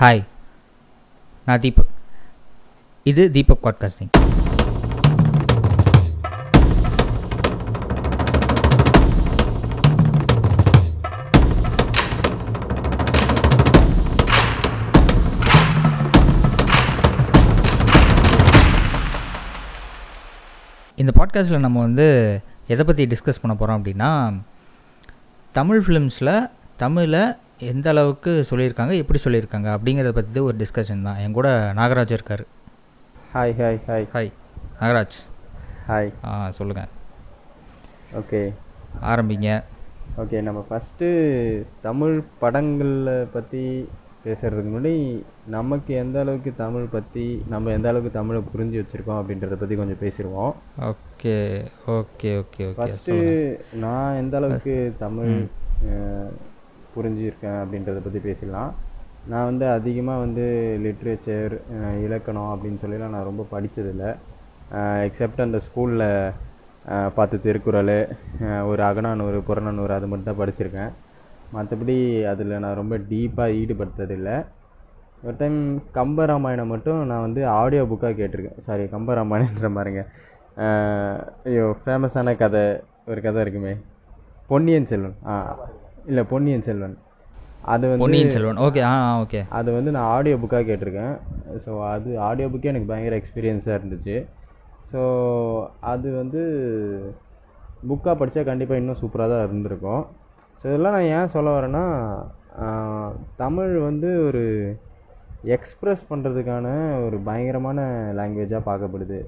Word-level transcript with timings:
Hi 0.00 0.26
நான் 1.44 1.60
தீபக். 1.60 1.86
இது 3.02 3.30
Deepak 3.30 3.66
podcasting 3.66 4.10
இந்த 20.96 21.12
பாட்காஸ்ட்டில் 21.14 21.58
நம்ம 21.58 21.80
வந்து 21.80 22.06
எதை 22.66 22.84
பற்றி 22.84 23.06
டிஸ்கஸ் 23.06 23.40
பண்ண 23.42 23.56
போகிறோம் 23.56 23.84
அப்படின்னா 23.84 24.40
தமிழ் 25.52 25.82
ஃபிலிம்ஸில் 25.86 26.50
தமிழை 26.76 27.32
எந்த 27.68 27.86
அளவுக்கு 27.92 28.32
சொல்லியிருக்காங்க 28.50 28.92
எப்படி 29.02 29.18
சொல்லியிருக்காங்க 29.24 29.68
அப்படிங்கிறத 29.76 30.12
பற்றி 30.18 30.40
ஒரு 30.48 30.56
டிஸ்கஷன் 30.62 31.02
தான். 31.06 31.18
என் 31.22 31.36
கூட 31.38 31.48
நாகராஜ் 31.78 32.14
இருக்கார். 32.16 32.44
Hi 33.34 33.54
hi 33.60 33.78
hi 33.88 34.06
hi 34.14 34.30
Nagaraj. 34.80 35.18
Hi 35.88 36.10
ஆ 36.28 36.30
சொல்லுங்கள் 36.58 36.90
ஓகே 38.20 38.40
ஆரம்பிங்க. 39.10 39.50
ஓகே 40.22 40.38
நம்ம 40.46 40.60
ஃபஸ்ட்டு 40.70 41.08
தமிழ் 41.86 42.16
படங்களில் 42.42 43.12
பற்றி 43.34 43.64
பேசுகிறதுக்கு 44.24 44.72
முன்னாடி 44.72 44.96
நமக்கு 45.56 45.92
எந்த 46.04 46.16
அளவுக்கு 46.24 46.50
தமிழ் 46.64 46.90
பற்றி 46.96 47.26
நம்ம 47.52 47.70
எந்த 47.76 47.88
அளவுக்கு 47.92 48.18
தமிழை 48.18 48.40
புரிஞ்சு 48.52 48.80
வச்சுருக்கோம் 48.80 49.20
அப்படின்றத 49.20 49.56
பற்றி 49.62 49.76
கொஞ்சம் 49.80 50.02
பேசிடுவோம். 50.02 50.52
Okay 50.90 51.38
okay 51.98 52.30
okay 52.42 52.64
okay 52.72 52.74
first 52.80 53.16
நான் 53.84 54.18
எந்த 54.22 54.36
அளவுக்கு 54.40 54.76
தமிழ் 55.04 55.34
புரிஞ்சிருக்கேன் 57.00 57.60
அப்படின்றத 57.62 58.00
பற்றி 58.06 58.22
பேசிடலாம். 58.28 58.70
நான் 59.30 59.48
வந்து 59.50 59.66
அதிகமாக 59.78 60.22
வந்து 60.24 60.44
லிட்ரேச்சர் 60.84 61.54
இலக்கணம் 62.04 62.52
அப்படின்னு 62.52 62.82
சொல்லிலாம் 62.84 63.14
நான் 63.16 63.28
ரொம்ப 63.30 63.42
படித்ததில்லை 63.54 64.10
எக்ஸப்ட் 65.08 65.44
அந்த 65.44 65.58
ஸ்கூலில் 65.66 66.06
பார்த்து 67.16 67.36
திருக்குறள் 67.46 67.96
ஒரு 68.70 68.80
அகநானூறு 68.88 69.38
புறநானூறு 69.48 69.92
அது 69.96 70.06
மட்டும் 70.10 70.28
தான் 70.30 70.40
படிச்சிருக்கேன். 70.40 70.92
மற்றபடி 71.56 71.96
அதில் 72.32 72.60
நான் 72.64 72.78
ரொம்ப 72.80 72.94
டீப்பாக 73.10 73.56
ஈடுபடுத்ததில்லை. 73.60 74.36
ஒரு 75.24 75.34
டைம் 75.40 75.58
கம்பராமாயணம் 75.98 76.72
மட்டும் 76.72 77.00
நான் 77.10 77.24
வந்து 77.26 77.40
ஆடியோ 77.60 77.82
புக்காக 77.90 78.14
கேட்டிருக்கேன். 78.20 78.60
சாரி 78.66 78.84
கம்பராமாயணன்ற 78.94 79.70
மாதிரிங்க 79.76 80.04
ஐயோ 81.48 81.66
ஃபேமஸான 81.82 82.36
கதை 82.42 82.64
ஒரு 83.10 83.20
கதை 83.26 83.42
இருக்குமே. 83.44 83.74
பொன்னியின் 84.50 84.90
செல்வன். 84.92 85.18
ஆ 85.30 85.34
இல்லை 86.08 86.22
பொன்னியின் 86.32 86.66
செல்வன். 86.68 86.96
அது 87.72 87.84
வந்து 87.90 88.02
பொன்னியின் 88.02 88.34
செல்வன். 88.34 88.60
ஓகே 88.66 88.80
ஆ 88.90 88.92
ஓகே 89.22 89.40
அது 89.58 89.70
வந்து 89.78 89.90
நான் 89.96 90.10
ஆடியோ 90.16 90.36
புக்காக 90.42 90.64
கேட்டிருக்கேன். 90.68 91.14
ஸோ 91.64 91.70
அது 91.92 92.10
ஆடியோ 92.28 92.48
புக்கே 92.52 92.72
எனக்கு 92.72 92.90
பயங்கர 92.92 93.18
எக்ஸ்பீரியன்ஸாக 93.20 93.78
இருந்துச்சு. 93.78 94.16
ஸோ 94.90 95.00
அது 95.92 96.08
வந்து 96.20 96.42
புக்காக 97.90 98.14
படித்தா 98.20 98.44
கண்டிப்பாக 98.50 98.80
இன்னும் 98.82 99.00
சூப்பராக 99.02 99.30
தான் 99.32 99.44
இருந்திருக்கும். 99.46 100.04
ஸோ 100.60 100.64
இதெல்லாம் 100.70 100.96
நான் 100.96 101.12
ஏன் 101.18 101.32
சொல்ல 101.34 101.50
வரேன்னா 101.56 101.84
தமிழ் 103.42 103.74
வந்து 103.88 104.08
ஒரு 104.28 104.44
எக்ஸ்ப்ரெஸ் 105.56 106.02
பண்ணுறதுக்கான 106.10 106.66
ஒரு 107.06 107.16
பயங்கரமான 107.28 107.80
லாங்குவேஜாக 108.18 108.68
பார்க்கப்படுது. 108.68 109.18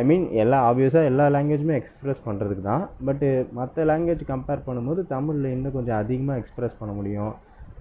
ஐ 0.00 0.02
மீன் 0.08 0.24
எல்லா 0.42 0.58
ஆப்வியஸாக 0.68 1.10
எல்லா 1.10 1.24
லாங்குவேஜுமே 1.34 1.76
எக்ஸ்ப்ரெஸ் 1.80 2.24
பண்ணுறதுக்கு 2.26 2.64
தான். 2.70 2.82
பட்டு 3.06 3.28
மற்ற 3.58 3.84
லாங்குவேஜ் 3.90 4.24
கம்பேர் 4.32 4.66
பண்ணும்போது 4.66 5.00
தமிழில் 5.14 5.54
இன்னும் 5.56 5.76
கொஞ்சம் 5.76 6.00
அதிகமாக 6.02 6.40
எக்ஸ்ப்ரெஸ் 6.40 6.80
பண்ண 6.80 6.92
முடியும். 6.98 7.32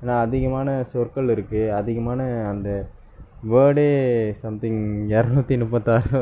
ஏன்னா 0.01 0.15
அதிகமான 0.25 0.77
சொற்கள் 0.93 1.33
இருக்குது 1.35 1.73
அதிகமான 1.79 2.21
அந்த 2.53 2.69
வேர்டே 3.51 3.89
சம்திங் 4.43 4.81
இரநூத்தி 5.15 5.55
முப்பத்தாறு 5.63 6.21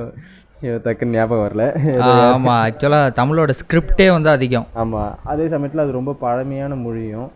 டக்குன்னு 0.86 1.16
ஞாபகம் 1.18 1.46
வரல. 1.46 1.64
ஆமாம் 2.10 2.62
ஆக்சுவலாக 2.66 3.16
தமிழோட 3.20 3.52
ஸ்கிரிப்டே 3.62 4.08
வந்து 4.18 4.30
அதிகம். 4.38 4.68
ஆமாம் 4.84 5.14
அதே 5.32 5.46
சமயத்தில் 5.54 5.84
அது 5.84 6.00
ரொம்ப 6.00 6.14
பழமையான 6.24 6.76
மொழியும். 6.86 7.30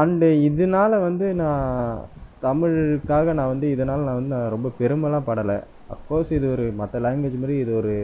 அண்டு 0.00 0.28
இதனால 0.48 1.00
வந்து 1.08 1.26
நான் 1.42 2.00
தமிழுக்காக 2.46 3.32
நான் 3.38 3.52
வந்து 3.52 3.66
இதனால் 3.74 4.06
நான் 4.06 4.18
வந்து 4.18 4.34
நான் 4.36 4.52
ரொம்ப 4.54 4.70
பெருமைலாம் 4.80 5.28
படலை. 5.28 5.58
அஃப்கோர்ஸ் 5.94 6.30
இது 6.36 6.46
ஒரு 6.54 6.64
மற்ற 6.80 7.00
லாங்குவேஜ் 7.06 7.42
மாதிரி 7.42 7.56
இது 7.62 7.72
ஒரு 7.80 7.94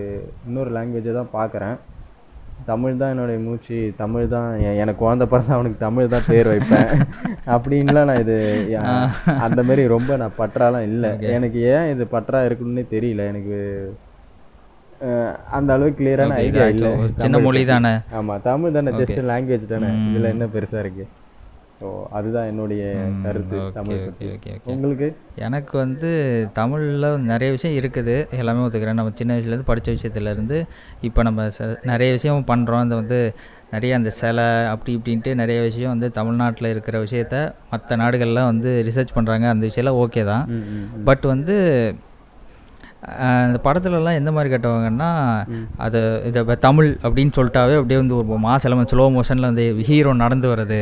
இன்னொரு 0.49 0.71
லாங்குவேஜை 0.77 1.13
தான் 1.21 1.35
பார்க்குறேன் 1.39 1.77
தமிழ் 2.69 2.99
தான் 3.01 3.13
என்னுடைய 3.13 3.39
மூச்சு 3.45 3.77
தமிழ் 4.01 4.33
தான் 4.33 4.49
எனக்கு 4.83 5.01
குழந்த 5.03 5.25
பிறந்தா 5.33 5.57
அவனுக்கு 5.57 5.79
தமிழ் 5.85 6.11
தான் 6.15 6.27
பேர் 6.31 6.51
வைப்பேன். 6.53 6.89
அப்படின்லாம் 7.55 8.09
நான் 8.11 8.23
இது 8.25 8.37
அந்த 9.47 9.61
மாதிரி 9.69 9.83
ரொம்ப 9.95 10.17
நான் 10.23 10.39
பற்றாலாம் 10.41 10.87
இல்லை. 10.91 11.11
எனக்கு 11.37 11.61
ஏன் 11.75 11.91
இது 11.95 12.07
பற்றா 12.17 12.41
இருக்குன்னு 12.49 12.85
தெரியல. 12.95 13.25
எனக்கு 13.33 13.59
அந்த 15.59 15.71
அளவுக்கு 15.77 15.99
கிளியரான 16.01 16.37
ஐடியா 16.47 16.67
இல்லை. 16.75 16.91
சின்ன 17.25 17.39
மொழி 17.47 17.63
தானே? 17.73 17.93
ஆமா 18.21 18.37
தமிழ் 18.49 18.77
தானே 18.79 18.93
ஜஸ்ட் 19.01 19.21
லாங்குவேஜ் 19.33 19.73
தானே. 19.75 19.91
இதுல 20.09 20.33
என்ன 20.35 20.49
பெருசா 20.57 20.81
இருக்கு? 20.85 21.07
ஸோ 21.81 21.89
அதுதான் 22.19 22.49
என்னுடைய 22.51 22.83
கருத்து 23.25 23.59
தமிழ் 23.77 24.01
ஓகே 24.37 24.53
உங்களுக்கு? 24.73 25.09
எனக்கு 25.47 25.75
வந்து 25.83 26.09
தமிழில் 26.59 27.09
நிறைய 27.31 27.49
விஷயம் 27.57 27.77
இருக்குது. 27.81 28.17
எல்லாமே 28.41 28.65
ஒத்துக்கிறேன். 28.65 28.99
நம்ம 29.01 29.13
சின்ன 29.21 29.35
வயசுலேருந்து 29.35 29.69
படித்த 29.71 29.95
விஷயத்துலேருந்து 29.97 30.59
இப்போ 31.09 31.23
நம்ம 31.29 31.47
ச 31.59 31.69
நிறைய 31.93 32.11
விஷயம் 32.17 32.49
பண்ணுறோம் 32.51 32.85
இந்த 32.87 32.99
வந்து 33.03 33.21
நிறைய 33.75 33.95
அந்த 33.99 34.11
சிலை 34.19 34.49
அப்படி 34.73 34.91
இப்படின்ட்டு 34.99 35.33
நிறைய 35.43 35.61
விஷயம் 35.69 35.95
வந்து 35.95 36.11
தமிழ்நாட்டில் 36.19 36.73
இருக்கிற 36.75 36.99
விஷயத்த 37.07 37.37
மற்ற 37.73 37.97
நாடுகள்லாம் 38.03 38.51
வந்து 38.53 38.71
ரிசர்ச் 38.89 39.17
பண்ணுறாங்க 39.17 39.49
அந்த 39.55 39.65
விஷயம்லாம் 39.71 40.01
ஓகே 40.05 40.25
தான். 40.33 40.45
பட் 41.09 41.27
வந்து 41.35 41.57
இந்த 43.49 43.59
படத்துலலாம் 43.65 44.17
எந்த 44.21 44.31
மாதிரி 44.37 44.49
கட்டுவாங்கன்னா 44.55 45.11
அது 45.85 45.99
இதை 46.29 46.57
தமிழ் 46.67 46.89
அப்படின்னு 47.07 47.33
சொல்லிட்டாவே 47.37 47.75
அப்படியே 47.81 47.99
வந்து 48.01 48.17
ஒரு 48.17 48.39
மாச 48.47 48.69
எலமெண்ட் 48.69 48.93
ஸ்லோ 48.93 49.05
மோஷனில் 49.17 49.49
வந்து 49.51 49.65
ஹீரோ 49.89 50.13
நடந்து 50.23 50.47
வர்றது. 50.53 50.81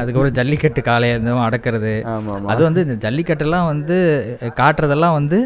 அதுக்கப்புறம் 0.00 0.36
ஜல்லிக்கட்டு 0.38 0.82
காளையை 0.90 1.14
இருந்தும் 1.14 1.44
அடக்கிறது. 1.46 1.94
அது 2.52 2.60
வந்து 2.68 2.84
இந்த 2.86 2.96
ஜல்லிக்கட்டெல்லாம் 3.06 3.68
வந்து 3.72 3.96
காட்டுறதெல்லாம் 4.60 5.16
வந்து 5.20 5.40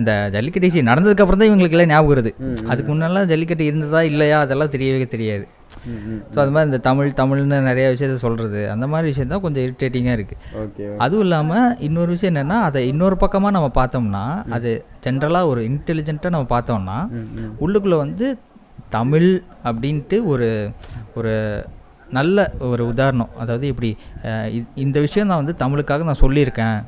இந்த 0.00 0.12
ஜல்லிக்கட்டு 0.36 0.88
நடந்ததுக்கப்புறம் 0.90 1.42
தான் 1.42 1.50
இவங்களுக்குலாம் 1.50 1.92
ஞாபகம் 1.94 2.12
வருது. 2.14 2.32
அதுக்கு 2.70 2.90
முன்னெல்லாம் 2.92 3.30
ஜல்லிக்கட்டு 3.34 3.66
இருந்ததா 3.70 4.02
இல்லையா 4.12 4.38
அதெல்லாம் 4.46 4.74
தெரியவே 4.76 5.08
தெரியாது. 5.16 5.44
ஸோ 6.34 6.38
அது 6.42 6.52
மாதிரி 6.54 6.68
இந்த 6.70 6.80
தமிழ் 6.88 7.10
தமிழ்னு 7.20 7.58
நிறைய 7.68 7.86
விஷயத்த 7.94 8.16
சொல்கிறது 8.26 8.60
அந்த 8.74 8.86
மாதிரி 8.92 9.10
விஷயம் 9.12 9.32
தான் 9.34 9.44
கொஞ்சம் 9.46 9.64
இரிட்டேட்டிங்காக 9.66 10.16
இருக்குது 10.18 10.40
அதுவும் 11.04 11.24
இல்லாமல் 11.26 11.76
இன்னொரு 11.88 12.10
விஷயம் 12.14 12.32
என்னென்னா 12.34 12.58
அதை 12.68 12.80
இன்னொரு 12.92 13.18
பக்கமாக 13.24 13.54
நம்ம 13.58 13.70
பார்த்தோம்னா 13.80 14.24
அது 14.56 14.72
ஜென்ரலாக 15.06 15.50
ஒரு 15.52 15.62
இன்டெலிஜென்ட்டாக 15.70 16.34
நம்ம 16.36 16.48
பார்த்தோம்னா. 16.56 16.98
உள்ளுக்குள்ளே 17.64 17.98
வந்து 18.06 18.26
தமிழ் 18.96 19.30
அப்படின்ட்டு 19.68 20.16
ஒரு 20.32 20.48
ஒரு 21.18 21.32
நல்ல 22.18 22.38
ஒரு 22.70 22.82
உதாரணம். 22.92 23.30
அதாவது 23.42 23.66
இப்படி 23.72 23.90
இந்த 24.84 24.98
விஷயம் 25.00 25.28
நான் 25.30 25.42
வந்து 25.42 25.54
தமிழுக்காக 25.64 26.06
நான் 26.08 26.22
சொல்லியிருக்கேன். 26.24 26.78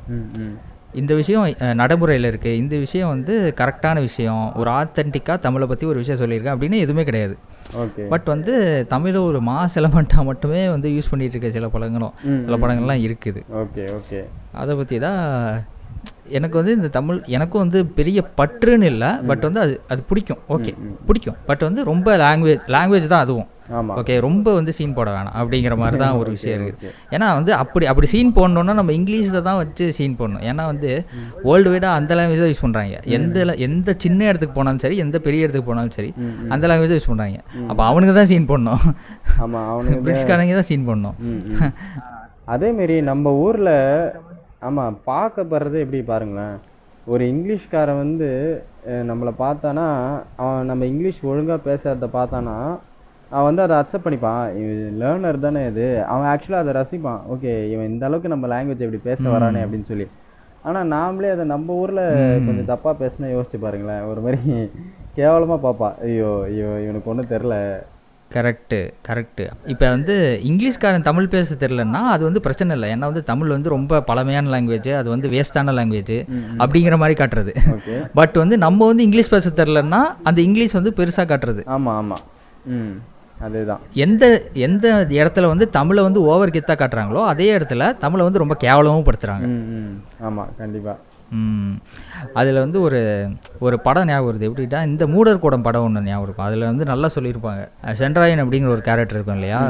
இந்த 1.01 1.13
விஷயம் 1.19 1.45
நடைமுறையில் 1.81 2.27
இருக்குது 2.29 2.59
இந்த 2.61 2.75
விஷயம் 2.83 3.11
வந்து 3.13 3.33
கரெக்டான 3.59 3.97
விஷயம். 4.07 4.45
ஒரு 4.61 4.69
ஆத்தென்டிக்காக 4.79 5.37
தமிழை 5.45 5.65
பற்றி 5.71 5.85
ஒரு 5.91 6.01
விஷயம் 6.01 6.19
சொல்லியிருக்கேன் 6.21 6.55
அப்படின்னு 6.55 6.77
எதுவுமே 6.85 7.03
கிடையாது. 7.09 7.35
பட் 8.11 8.27
வந்து 8.33 8.53
தமிழை 8.93 9.21
ஒரு 9.29 9.39
மாஸ் 9.49 9.77
எலமெண்ட்டாக 9.81 10.23
மட்டுமே 10.29 10.61
வந்து 10.75 10.89
யூஸ் 10.95 11.11
பண்ணிட்டு 11.11 11.35
இருக்க 11.35 11.51
சில 11.57 11.67
படங்களும் 11.75 12.13
சில 12.45 12.57
படங்கள்லாம் 12.63 13.05
இருக்குது. 13.07 13.41
Okay 13.61 13.85
okay. 13.99 14.21
அதை 14.63 14.75
பற்றி 14.81 14.99
தான் 15.07 15.21
எனக்கு 16.37 16.55
வந்து 16.59 16.75
இந்த 16.79 16.89
தமிழ் 16.99 17.19
எனக்கும் 17.37 17.63
வந்து 17.63 17.79
பெரிய 17.99 18.19
பற்றுன்னு 18.39 18.87
இல்லை. 18.93 19.09
பட் 19.29 19.43
வந்து 19.47 19.61
அது 19.65 19.73
அது 19.93 20.01
பிடிக்கும். 20.09 20.41
ஓகே. 20.55 20.71
பிடிக்கும். 21.09 21.37
பட் 21.49 21.65
வந்து 21.67 21.83
ரொம்ப 21.91 22.17
லாங்குவேஜ் 22.23 22.65
லாங்குவேஜ் 22.75 23.11
தான் 23.13 23.25
அதுவும். 23.25 23.49
ஓகே 23.99 24.15
ரொம்ப 24.25 24.47
வந்து 24.57 24.71
சீன் 24.77 24.95
போட 24.97 25.09
வேணாம் 25.15 25.35
அப்படிங்கிற 25.39 25.75
மாதிரி 25.81 25.97
தான் 26.01 26.17
ஒரு 26.19 26.29
விஷயம் 26.35 26.57
இருக்குது 26.59 26.91
ஏன்னா 27.15 27.27
வந்து 27.37 27.51
அப்படி 27.61 27.85
அப்படி 27.91 28.07
சீன் 28.11 28.33
போடணுன்னா 28.35 28.73
நம்ம 28.79 28.93
இங்கிலீஷில் 28.97 29.45
தான் 29.47 29.59
வச்சு 29.61 29.85
சீன் 29.97 30.17
போடணும். 30.19 30.43
ஏன்னா 30.49 30.63
வந்து 30.71 30.89
வேர்ல்டு 31.47 31.71
வைடாக 31.73 31.99
அந்த 31.99 32.15
லாங்குவேஜ் 32.17 32.43
தான் 32.43 32.51
யூஸ் 32.51 32.63
பண்ணுறாங்க 32.65 32.97
எந்த 33.17 33.37
எந்த 33.67 33.95
சின்ன 34.05 34.27
இடத்துக்கு 34.29 34.57
போனாலும் 34.57 34.83
சரி 34.85 34.97
எந்த 35.05 35.19
பெரிய 35.27 35.45
இடத்துக்கு 35.45 35.69
போனாலும் 35.69 35.95
சரி 35.97 36.11
அந்த 36.55 36.63
லாங்குவேஜ் 36.71 36.95
யூஸ் 36.97 37.09
பண்ணுறாங்க 37.11 37.39
அப்போ 37.69 37.83
அவனுக்கு 37.89 38.15
தான் 38.19 38.31
சீன் 38.31 38.49
போடணும். 38.51 38.83
ஆமா 39.43 39.61
அவனுக்கு 39.73 40.03
பிரிட்டிஷ்காரங்க 40.05 40.55
தான் 40.59 40.69
சீன் 40.69 40.87
போடணும். 40.89 41.17
ம், 41.27 41.41
ம். 41.57 41.73
அதே 42.53 42.71
மாரி 42.77 42.97
நம்ம 43.11 43.33
ஊர்ல 43.43 43.69
ஆமா 44.67 44.83
பார்க்கப்படுறது 45.09 45.77
எப்படி 45.83 46.01
பாருங்களேன். 46.09 46.55
ஒரு 47.07 47.23
இங்கிலீஷ்காரன் 47.31 48.01
வந்து 48.03 48.27
நம்மளை 49.09 49.33
பார்த்தானா 49.41 49.87
அவன் 50.41 50.69
நம்ம 50.69 50.85
இங்கிலீஷ் 50.91 51.19
ஒழுங்கா 51.31 51.57
பேசுறத 51.67 52.07
பார்த்தானா 52.15 52.55
அவன் 53.29 53.47
வந்து 53.47 53.63
அதை 53.65 53.75
அக்செப்ட் 53.81 54.05
பண்ணிப்பான். 54.05 54.43
லேர்னர் 55.01 55.39
தானே 55.45 55.61
இது. 55.71 55.85
அவன் 56.11 56.29
ஆக்சுவலாக 56.33 56.63
அதை 56.63 56.73
ரசிப்பான். 56.79 57.21
ஓகே 57.33 57.53
இவன் 57.73 57.89
இந்த 57.93 58.05
அளவுக்கு 58.09 58.33
நம்ம 58.33 58.47
லாங்குவேஜ் 58.53 58.85
எப்படி 58.87 59.01
பேச 59.09 59.23
வரானே 59.35 59.63
அப்படின்னு 59.65 59.89
சொல்லி. 59.91 60.07
ஆனா 60.67 60.79
நாமளே 60.93 61.31
அதை 61.31 61.45
நம்ம 61.53 61.73
ஊர்ல 61.81 62.03
கொஞ்சம் 62.45 62.69
தப்பா 62.71 62.91
பேசினா 63.01 63.27
யோசிச்சு 63.33 63.57
பாருங்களேன். 63.65 64.05
ஒரு 64.11 64.21
மாதிரி 64.25 64.53
கேவலமா 65.17 65.57
பார்ப்பான் 65.65 65.97
ஐயோ 66.07 66.29
ஐயோ 66.47 66.69
இவனுக்கு 66.85 67.11
ஒன்றும் 67.11 67.33
தெரில 67.33 67.55
கரெக்டு 68.31 68.79
கரெக்டு 69.07 69.43
இப்போ 69.71 69.85
வந்து 69.95 70.13
இங்கிலீஷ்காரன் 70.49 71.05
தமிழ் 71.09 71.27
பேச 71.33 71.55
தெரிலன்னா 71.63 71.99
அது 72.13 72.23
வந்து 72.27 72.41
பிரச்சனை 72.45 72.71
இல்லை. 72.75 72.87
ஏன்னா 72.95 73.09
வந்து 73.11 73.23
தமிழ் 73.23 73.53
வந்து 73.55 73.69
ரொம்ப 73.75 74.01
பழமையான 74.01 74.49
லாங்குவேஜ் 74.53 74.89
அது 74.99 75.09
வந்து 75.09 75.27
வேஸ்டான 75.33 75.75
லாங்குவேஜ் 75.79 76.17
அப்படிங்கிற 76.63 76.97
மாதிரி 77.01 77.17
காட்டுறது. 77.21 77.53
பட் 78.19 78.37
வந்து 78.43 78.57
நம்ம 78.65 78.87
வந்து 78.91 79.03
இங்கிலீஷ் 79.03 79.33
பேச 79.35 79.51
தெரிலன்னா 79.61 80.01
அந்த 80.29 80.41
இங்கிலீஷ் 80.41 80.77
வந்து 80.79 80.93
பெருசாக 80.99 81.27
காட்டுறது. 81.31 81.63
ஆமாம் 81.75 81.95
ஆமாம் 81.95 82.23
ம். 82.77 82.95
அதேதான். 83.41 83.81
எந்த 83.93 84.25
எந்த 84.53 84.85
இடத்துல 85.09 85.47
வந்து 85.47 85.69
தமிழை 85.69 86.03
வந்து 86.03 86.21
ஓவர் 86.23 86.49
கெத்தாக 86.49 86.77
காட்டுறாங்களோ 86.81 87.23
அதே 87.25 87.57
இடத்துல 87.57 87.97
தமிழை 87.97 88.23
வந்து 88.23 88.41
ரொம்ப 88.43 88.57
கேவலமும் 88.63 89.07
ம் 89.47 89.97
ஆமாம் 90.21 90.53
கண்டிப்பாக 90.57 90.97
அதில் 92.33 92.59
வந்து 92.63 92.81
ஒரு 92.81 92.99
ஒரு 93.59 93.79
படம் 93.79 94.07
ஞாபகம் 94.07 94.27
வருது. 94.27 94.47
எப்படின்னா 94.49 94.81
இந்த 94.85 95.07
மூடர் 95.07 95.39
கூடம் 95.39 95.61
படம் 95.61 95.85
ஒன்று 95.85 96.01
ஞாபகம் 96.01 96.25
இருக்கும். 96.27 96.45
அதில் 96.45 96.63
வந்து 96.63 96.85
நல்லா 96.85 97.07
சொல்லியிருப்பாங்க. 97.15 97.63
சென்ட்ராயன் 98.01 98.43
அப்படிங்கிற 98.43 98.67
ஒரு 98.67 98.81
கேரக்டர் 98.81 99.17
இருக்கும் 99.17 99.35
இல்லையா? 99.35 99.61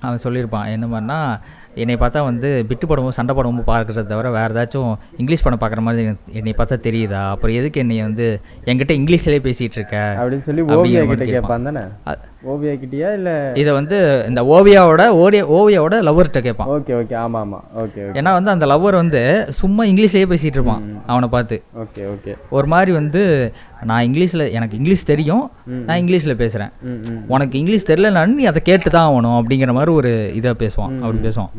அவன் 0.00 0.22
சொல்லியிருப்பான். 0.24 0.68
என்ன 0.74 0.86
மாதிரினா 0.86 1.18
என்னை 1.74 1.94
பார்த்தா 1.94 2.22
வந்து 2.24 2.64
பிட்டு 2.68 2.86
படமும் 2.86 3.16
சண்டை 3.18 3.34
படமும் 3.34 3.66
பார்க்கறத 3.66 4.04
தவிர 4.06 4.30
வேறு 4.30 4.54
ஏதாச்சும் 4.54 4.92
இங்கிலீஷ் 5.16 5.44
படம் 5.44 5.62
பார்க்குற 5.62 5.82
மாதிரி 5.88 6.04
என்னை 6.40 6.54
பார்த்தா 6.58 6.78
தெரியுதா? 6.88 7.22
அப்புறம் 7.34 7.56
எதுக்கு 7.60 7.80
என்னை 7.80 8.00
வந்து 8.02 8.26
என்கிட்ட 8.64 8.94
இங்கிலீஷ்லேயே 9.00 9.42
பேசிகிட்டு 9.48 9.78
இருக்க? 9.80 9.98
அப்படின்னு 10.18 10.46
சொல்லி 10.48 10.64
ஓவியா 12.50 12.72
கிட்டயா 12.82 13.08
இல்லை? 13.18 13.34
இதை 13.60 13.72
வந்து 13.76 13.96
இந்த 14.28 14.40
ஓவியாவோட 14.54 15.02
ஓவிய 15.22 15.42
ஓவியாவோட 15.58 15.96
லவ்வர்கிட்ட 16.08 16.40
கேட்பான் 16.46 16.70
ஓகே 16.76 16.92
ஓகே. 17.00 17.14
ஆமாம் 17.24 17.42
ஆமாம் 17.44 17.64
ஓகே 17.82 18.02
ஏன்னா 18.20 18.30
வந்து 18.38 18.50
அந்த 18.54 18.66
லவ்வர் 18.72 18.96
வந்து 19.00 19.20
சும்மா 19.60 19.84
இங்கிலீஷ்லேயே 19.90 20.28
பேசிகிட்டு 20.32 20.58
இருப்பான் 20.60 20.82
அவனை 21.06 21.28
பார்த்து. 21.34 21.58
Okay 21.84 22.04
okay. 22.14 22.34
ஒரு 22.56 22.66
மாதிரி 22.74 22.92
வந்து 23.00 23.22
நான் 23.90 24.04
இங்கிலீஷில் 24.08 24.44
எனக்கு 24.58 24.78
இங்கிலீஷ் 24.80 25.10
தெரியும் 25.12 25.44
நான் 25.88 26.00
இங்கிலீஷில் 26.02 26.38
ம் 26.90 27.24
உனக்கு 27.34 27.58
இங்கிலீஷ் 27.60 27.88
தெரியலனாலும் 27.90 28.38
நீ 28.40 28.46
அதை 28.52 28.62
கேட்டு 28.62 28.90
தான் 28.90 29.08
ஆகணும் 29.08 29.38
அப்படிங்கிற 29.40 29.72
மாதிரி 29.78 29.92
ஒரு 30.00 30.12
இதை 30.40 30.54
பேசுவான் 30.64 30.96
அப்படி 31.02 31.20
பேசுவான். 31.28 31.52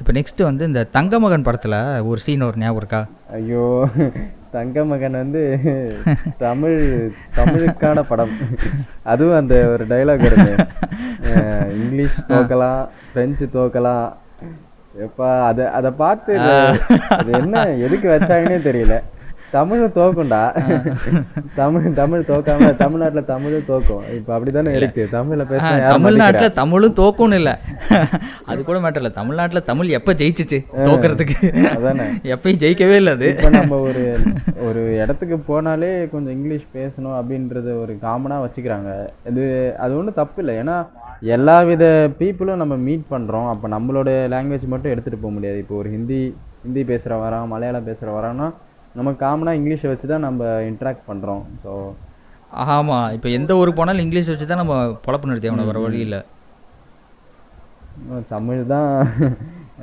இப்போ 0.00 0.12
நெக்ஸ்ட் 0.18 0.42
வந்து 0.42 0.64
இந்த 0.64 0.82
தங்கமகன் 0.96 1.46
படத்தில் 1.46 1.78
ஒரு 2.10 2.20
சீன் 2.24 2.44
ஒரு 2.48 2.58
ஞாபகம் 2.58 2.80
இருக்கா? 2.82 3.00
ஐயோ. 3.38 3.64
தங்க 4.52 4.84
மகன் 4.84 5.10
வந்து 5.10 5.60
தமிழ் 6.38 7.10
தமிழுக்கான 7.36 8.00
படம். 8.00 8.30
அதுவும் 9.02 9.36
அந்த 9.36 9.68
ஒரு 9.68 9.86
டைலாக் 9.86 10.64
அஹ் 11.22 11.70
இங்கிலீஷ் 11.70 12.20
தோக்கலாம் 12.28 12.88
பிரெஞ்சு 13.12 13.48
தோக்கலாம். 13.52 14.12
எப்பா 15.00 15.44
அதை 15.44 15.66
அதை 15.66 15.90
பார்த்து 15.90 16.38
அது 17.08 17.32
என்ன 17.32 17.68
எதுக்கு 17.68 18.08
வச்சாங்கன்னே 18.08 18.58
தெரியல. 18.68 19.02
தமிழ் 19.56 19.82
தோக்கும்டா 19.96 20.40
தமிழ் 21.58 21.86
தமிழ் 21.98 22.24
தோக்காம 22.30 22.66
தமிழ்நாட்டுல 22.82 23.22
தமிழும் 23.30 23.68
தோக்கும் 23.68 24.02
இப்போ 24.16 24.30
அப்படிதானே 24.36 24.72
இருக்கு. 24.78 25.02
தமிழ்ல 25.14 25.44
பேச 25.52 25.70
தமிழ்நாட்டில் 25.92 26.56
தமிழும் 26.58 26.96
தோக்கும்னு 27.00 27.38
இல்லை. 27.40 27.54
அது 28.50 28.60
கூட 28.68 28.78
மேட்டர் 28.84 29.02
இல்லை. 29.02 29.12
தமிழ்நாட்டில் 29.20 29.66
தமிழ் 29.70 29.94
எப்போ 29.98 30.14
ஜெயிச்சிச்சு? 30.22 30.58
தோக்கிறதுக்கு 30.88 31.38
அதானே. 31.72 32.06
எப்பயும் 32.34 32.60
ஜெயிக்கவே 32.64 32.98
இல்லை 33.00 33.14
அது. 33.18 33.30
நம்ம 33.58 33.78
ஒரு 33.88 34.04
ஒரு 34.68 34.82
இடத்துக்கு 35.02 35.38
போனாலே 35.50 35.92
கொஞ்சம் 36.14 36.34
இங்கிலீஷ் 36.38 36.68
பேசணும் 36.78 37.16
அப்படின்றத 37.20 37.78
ஒரு 37.82 37.94
காமனாக 38.06 38.44
வச்சுக்கிறாங்க. 38.46 38.92
இது 39.32 39.44
அது 39.84 39.98
ஒன்றும் 40.00 40.20
தப்பு 40.20 40.40
இல்லை. 40.44 40.56
ஏன்னா 40.64 40.78
எல்லா 41.36 41.58
வித 41.68 41.84
பீப்புளும் 42.22 42.62
நம்ம 42.62 42.74
மீட் 42.86 43.10
பண்ணுறோம் 43.14 43.50
அப்போ 43.54 43.66
நம்மளோட 43.76 44.10
லாங்குவேஜ் 44.36 44.72
மட்டும் 44.74 44.92
எடுத்துகிட்டு 44.94 45.24
போக 45.24 45.34
முடியாது. 45.38 45.60
இப்போ 45.64 45.76
ஒரு 45.82 45.90
ஹிந்தி 45.96 46.22
ஹிந்தி 46.64 46.82
பேசுகிற 46.92 47.14
வரான் 47.24 47.52
மலையாளம் 47.52 47.86
பேசுகிற 47.90 48.10
வரான்னா 48.18 48.46
நம்ம 48.98 49.10
காமனாக 49.24 49.58
இங்கிலீஷை 49.60 49.88
வச்சு 49.92 50.06
தான் 50.12 50.26
நம்ம 50.28 50.44
இன்ட்ராக்ட் 50.70 51.08
பண்ணுறோம் 51.10 51.44
ஸோ 51.64 51.72
ஆமாம் 52.76 53.08
இப்போ 53.16 53.28
எந்த 53.38 53.52
ஊருக்கு 53.60 53.80
போனாலும் 53.80 54.04
இங்கிலீஷ் 54.06 54.30
வச்சு 54.32 54.46
தான் 54.50 54.62
நம்ம 54.62 54.76
பொழப்பு 55.06 55.30
நிறுத்தி 55.30 55.50
அவனை 55.50 55.66
வர 55.70 55.80
வழி 55.84 56.00
இல்லை 56.06 56.20
தமிழ் 58.32 58.60
தான். 58.72 58.90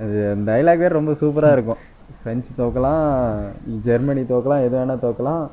அது 0.04 0.18
டைலாக் 0.48 0.82
வேறு 0.84 0.98
ரொம்ப 0.98 1.14
சூப்பராக 1.22 1.56
இருக்கும். 1.56 1.82
ஃப்ரெஞ்சு 2.20 2.52
தோக்கலாம் 2.60 3.04
ஜெர்மனி 3.88 4.24
தோக்கலாம் 4.32 4.64
எது 4.68 4.76
வேணால் 4.80 5.04
தோக்கலாம். 5.06 5.44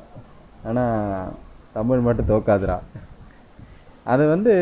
ஆனால் 0.69 1.29
தமிழ் 1.77 2.05
மட்டும் 2.07 2.29
தோக்காதுடா. 2.31 2.77
அது 4.13 4.23
வந்து 4.33 4.53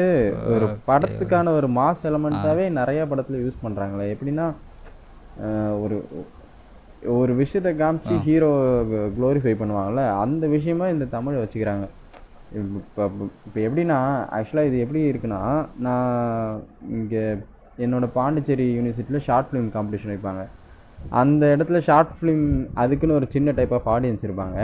ஒரு 0.53 0.65
படத்துக்கான 0.89 1.53
ஒரு 1.59 1.67
மாஸ் 1.77 2.03
எலமெண்ட்டாகவே 2.09 2.65
நிறைய 2.79 3.01
படத்தில் 3.11 3.43
யூஸ் 3.45 3.63
பண்ணுறாங்களே 3.63 4.07
எப்படின்னா 4.15 4.47
ஒரு 5.83 5.97
ஒரு 7.17 7.31
விஷயத்தை 7.41 7.71
காமிச்சு 7.81 8.15
ஹீரோ 8.27 8.49
க்ளோரிஃபை 9.15 9.53
பண்ணுவாங்கல்ல 9.61 10.03
அந்த 10.23 10.43
விஷயமா 10.55 10.85
இந்த 10.93 11.05
தமிழை 11.15 11.37
வச்சுக்கிறாங்க. 11.41 11.85
இப்போ 12.59 13.03
இப்போ 13.47 13.59
எப்படின்னா 13.67 13.97
ஆக்சுவலாக 14.37 14.69
இது 14.69 14.77
எப்படி 14.85 15.01
இருக்குன்னா 15.11 15.41
நான் 15.85 16.61
இங்கே 16.97 17.23
என்னோட 17.85 18.07
பாண்டிச்சேரி 18.17 18.67
யூனிவர்சிட்டியில் 18.77 19.25
ஷார்ட் 19.27 19.49
ஃபிலிம் 19.49 19.69
காம்படிஷன் 19.75 20.13
வைப்பாங்க. 20.13 20.41
அந்த 21.21 21.43
இடத்துல 21.55 21.79
ஷார்ட் 21.89 22.11
ஃபிலிம் 22.17 22.45
அதுக்குன்னு 22.81 23.17
ஒரு 23.19 23.27
சின்ன 23.35 23.53
டைப் 23.59 23.75
ஆஃப் 23.77 23.89
ஆடியன்ஸ் 23.95 24.25
இருப்பாங்க. 24.27 24.57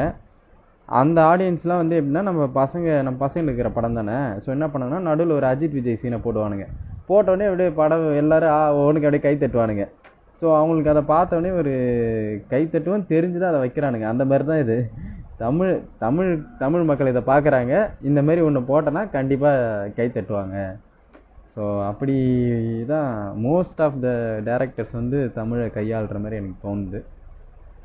அந்த 0.89 1.19
ஆடியன்ஸ்லாம் 1.31 1.81
வந்து 1.83 1.95
எப்படின்னா 1.99 2.23
நம்ம 2.29 2.43
பசங்க 2.59 2.87
நம்ம 3.05 3.17
பசங்க 3.25 3.47
இருக்கிற 3.49 3.69
படம் 3.77 3.97
தானே. 3.99 4.17
ஸோ 4.43 4.49
என்ன 4.55 4.67
பண்ணாங்கன்னா 4.73 5.07
நடுவில் 5.09 5.37
ஒரு 5.37 5.47
அஜித் 5.53 5.77
விஜய் 5.77 5.99
சீனை 6.01 6.19
போடுவானுங்க. 6.25 6.67
போட்டோடனே 7.09 7.47
அப்படியே 7.49 7.71
படம் 7.81 8.05
எல்லாரும் 8.21 8.53
ஆ 8.57 8.59
ஒன்றுக்கு 8.85 9.07
அப்படியே 9.09 9.25
கை 9.25 9.33
தட்டுவானுங்க. 9.41 9.85
ஸோ 10.39 10.47
அவங்களுக்கு 10.59 10.91
அதை 10.93 11.03
பார்த்தோன்னே 11.13 11.51
ஒரு 11.59 11.73
கைத்தட்டுவோம் 12.51 13.07
தெரிஞ்சு 13.13 13.37
தான் 13.41 13.51
அதை 13.53 13.61
வைக்கிறானுங்க. 13.63 14.07
அந்த 14.13 14.23
மாதிரி 14.31 14.45
தான் 14.51 14.63
இது. 14.65 14.77
தமிழ் 15.43 15.73
தமிழ் 16.03 16.31
தமிழ் 16.61 16.87
மக்கள் 16.89 17.11
இதை 17.13 17.23
பார்க்குறாங்க. 17.31 17.73
இந்த 18.09 18.19
மாதிரி 18.27 18.41
ஒன்று 18.47 18.61
போட்டோன்னா 18.69 19.03
கண்டிப்பாக 19.15 19.89
கை 19.97 20.07
தட்டுவாங்க 20.17 20.57
ஸோ 21.53 21.63
அப்படி 21.89 22.15
தான் 22.93 23.11
மோஸ்ட் 23.45 23.79
ஆஃப் 23.85 23.95
த 24.05 24.09
டேரக்டர்ஸ் 24.47 24.91
வந்து 24.99 25.19
தமிழை 25.37 25.67
கையாளுற 25.77 26.17
மாதிரி 26.23 26.39
எனக்கு 26.41 26.65
தோணுது. 26.65 26.99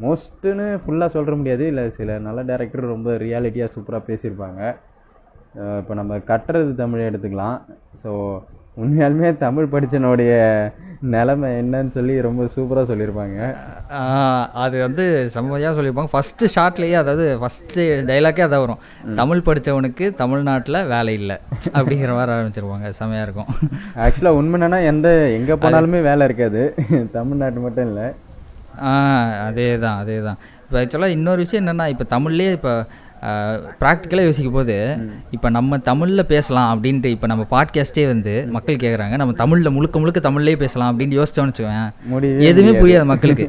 மோஸ்ட்டுன்னு 0.05 0.67
ஃபுல்லாக 0.83 1.15
சொல்ல 1.15 1.35
முடியாது. 1.41 1.65
இல்லை 1.73 1.85
சில 1.99 2.19
நல்ல 2.27 2.41
டேரக்டர் 2.51 2.93
ரொம்ப 2.95 3.11
ரியாலிட்டியாக 3.25 3.73
சூப்பராக 3.75 4.09
பேசியிருப்பாங்க. 4.09 4.61
இப்போ 5.81 5.95
நம்ம 6.01 6.19
கட்டுறது 6.31 6.75
தமிழை 6.83 7.05
எடுத்துக்கலாம். 7.11 7.57
ஸோ 8.03 8.11
உண்மையாலுமே 8.81 9.31
தமிழ் 9.45 9.73
படித்தனுடைய 9.73 10.33
நிலமை 11.15 11.49
என்னன்னு 11.61 11.93
சொல்லி 11.97 12.15
ரொம்ப 12.27 12.43
சூப்பராக 12.55 12.85
சொல்லியிருப்பாங்க. 12.91 13.39
அது 14.65 14.77
வந்து 14.85 15.05
செம்மையாக 15.35 15.73
சொல்லியிருப்பாங்க. 15.79 16.11
ஃபஸ்ட்டு 16.15 16.51
ஷார்ட்லேயே 16.55 16.97
அதாவது 17.01 17.25
ஃபஸ்ட்டு 17.43 17.85
டைலாக்கே 18.11 18.45
அதான் 18.47 18.65
வரும். 18.65 18.83
தமிழ் 19.21 19.45
படித்தவனுக்கு 19.49 20.09
தமிழ்நாட்டில் 20.23 20.81
வேலை 20.95 21.15
இல்லை 21.21 21.37
அப்படிங்கிற 21.77 22.13
மாதிரி 22.19 22.35
ஆரம்பிச்சிருவாங்க. 22.37 22.89
செம்மையாக 23.01 23.27
இருக்கும். 23.29 23.53
ஆக்சுவலாக 24.07 24.41
உண்மை 24.41 24.59
என்னன்னா 24.61 24.81
எந்த 24.93 25.09
எங்கே 25.39 25.57
போனாலுமே 25.65 26.03
வேலை 26.11 26.29
இருக்காது. 26.31 26.63
தமிழ்நாட்டு 27.19 27.67
மட்டும் 27.67 27.89
இல்லை. 27.91 28.09
ஆ 28.89 28.93
அதே 29.47 29.71
தான் 29.87 29.99
அதே 30.03 30.19
தான் 30.27 30.39
இப்போ 30.67 30.77
ஆக்சுவலாக 30.83 31.17
இன்னொரு 31.17 31.41
விஷயம் 31.45 31.63
என்னென்னா 31.63 31.87
இப்போ 31.95 32.05
தமிழ்லேயே 32.17 32.53
இப்போ 32.59 32.73
ப்ராக்டிக்கலாக 33.81 34.25
யோசிக்கும் 34.25 34.53
போது 34.53 34.77
இப்போ 35.31 35.51
நம்ம 35.51 35.79
தமிழில் 35.79 36.27
பேசலாம் 36.27 36.69
அப்படின்ட்டு 36.73 37.07
இப்போ 37.07 37.27
நம்ம 37.27 37.47
பாட்காஸ்ட்டே 37.51 38.07
வந்து 38.07 38.47
மக்கள் 38.51 38.77
கேட்குறாங்க 38.77 39.17
நம்ம 39.17 39.33
தமிழில் 39.33 39.71
முழுக்க 39.71 39.99
முழுக்க 39.99 40.21
தமிழ்லேயே 40.21 40.57
பேசலாம் 40.57 40.91
அப்படின்னு 40.93 41.19
யோசிச்சோன்னு 41.19 41.53
வச்சுக்கோங்க 41.53 42.39
எதுவுமே 42.39 42.73
புரியாது 42.81 43.05
மக்களுக்கு. 43.05 43.49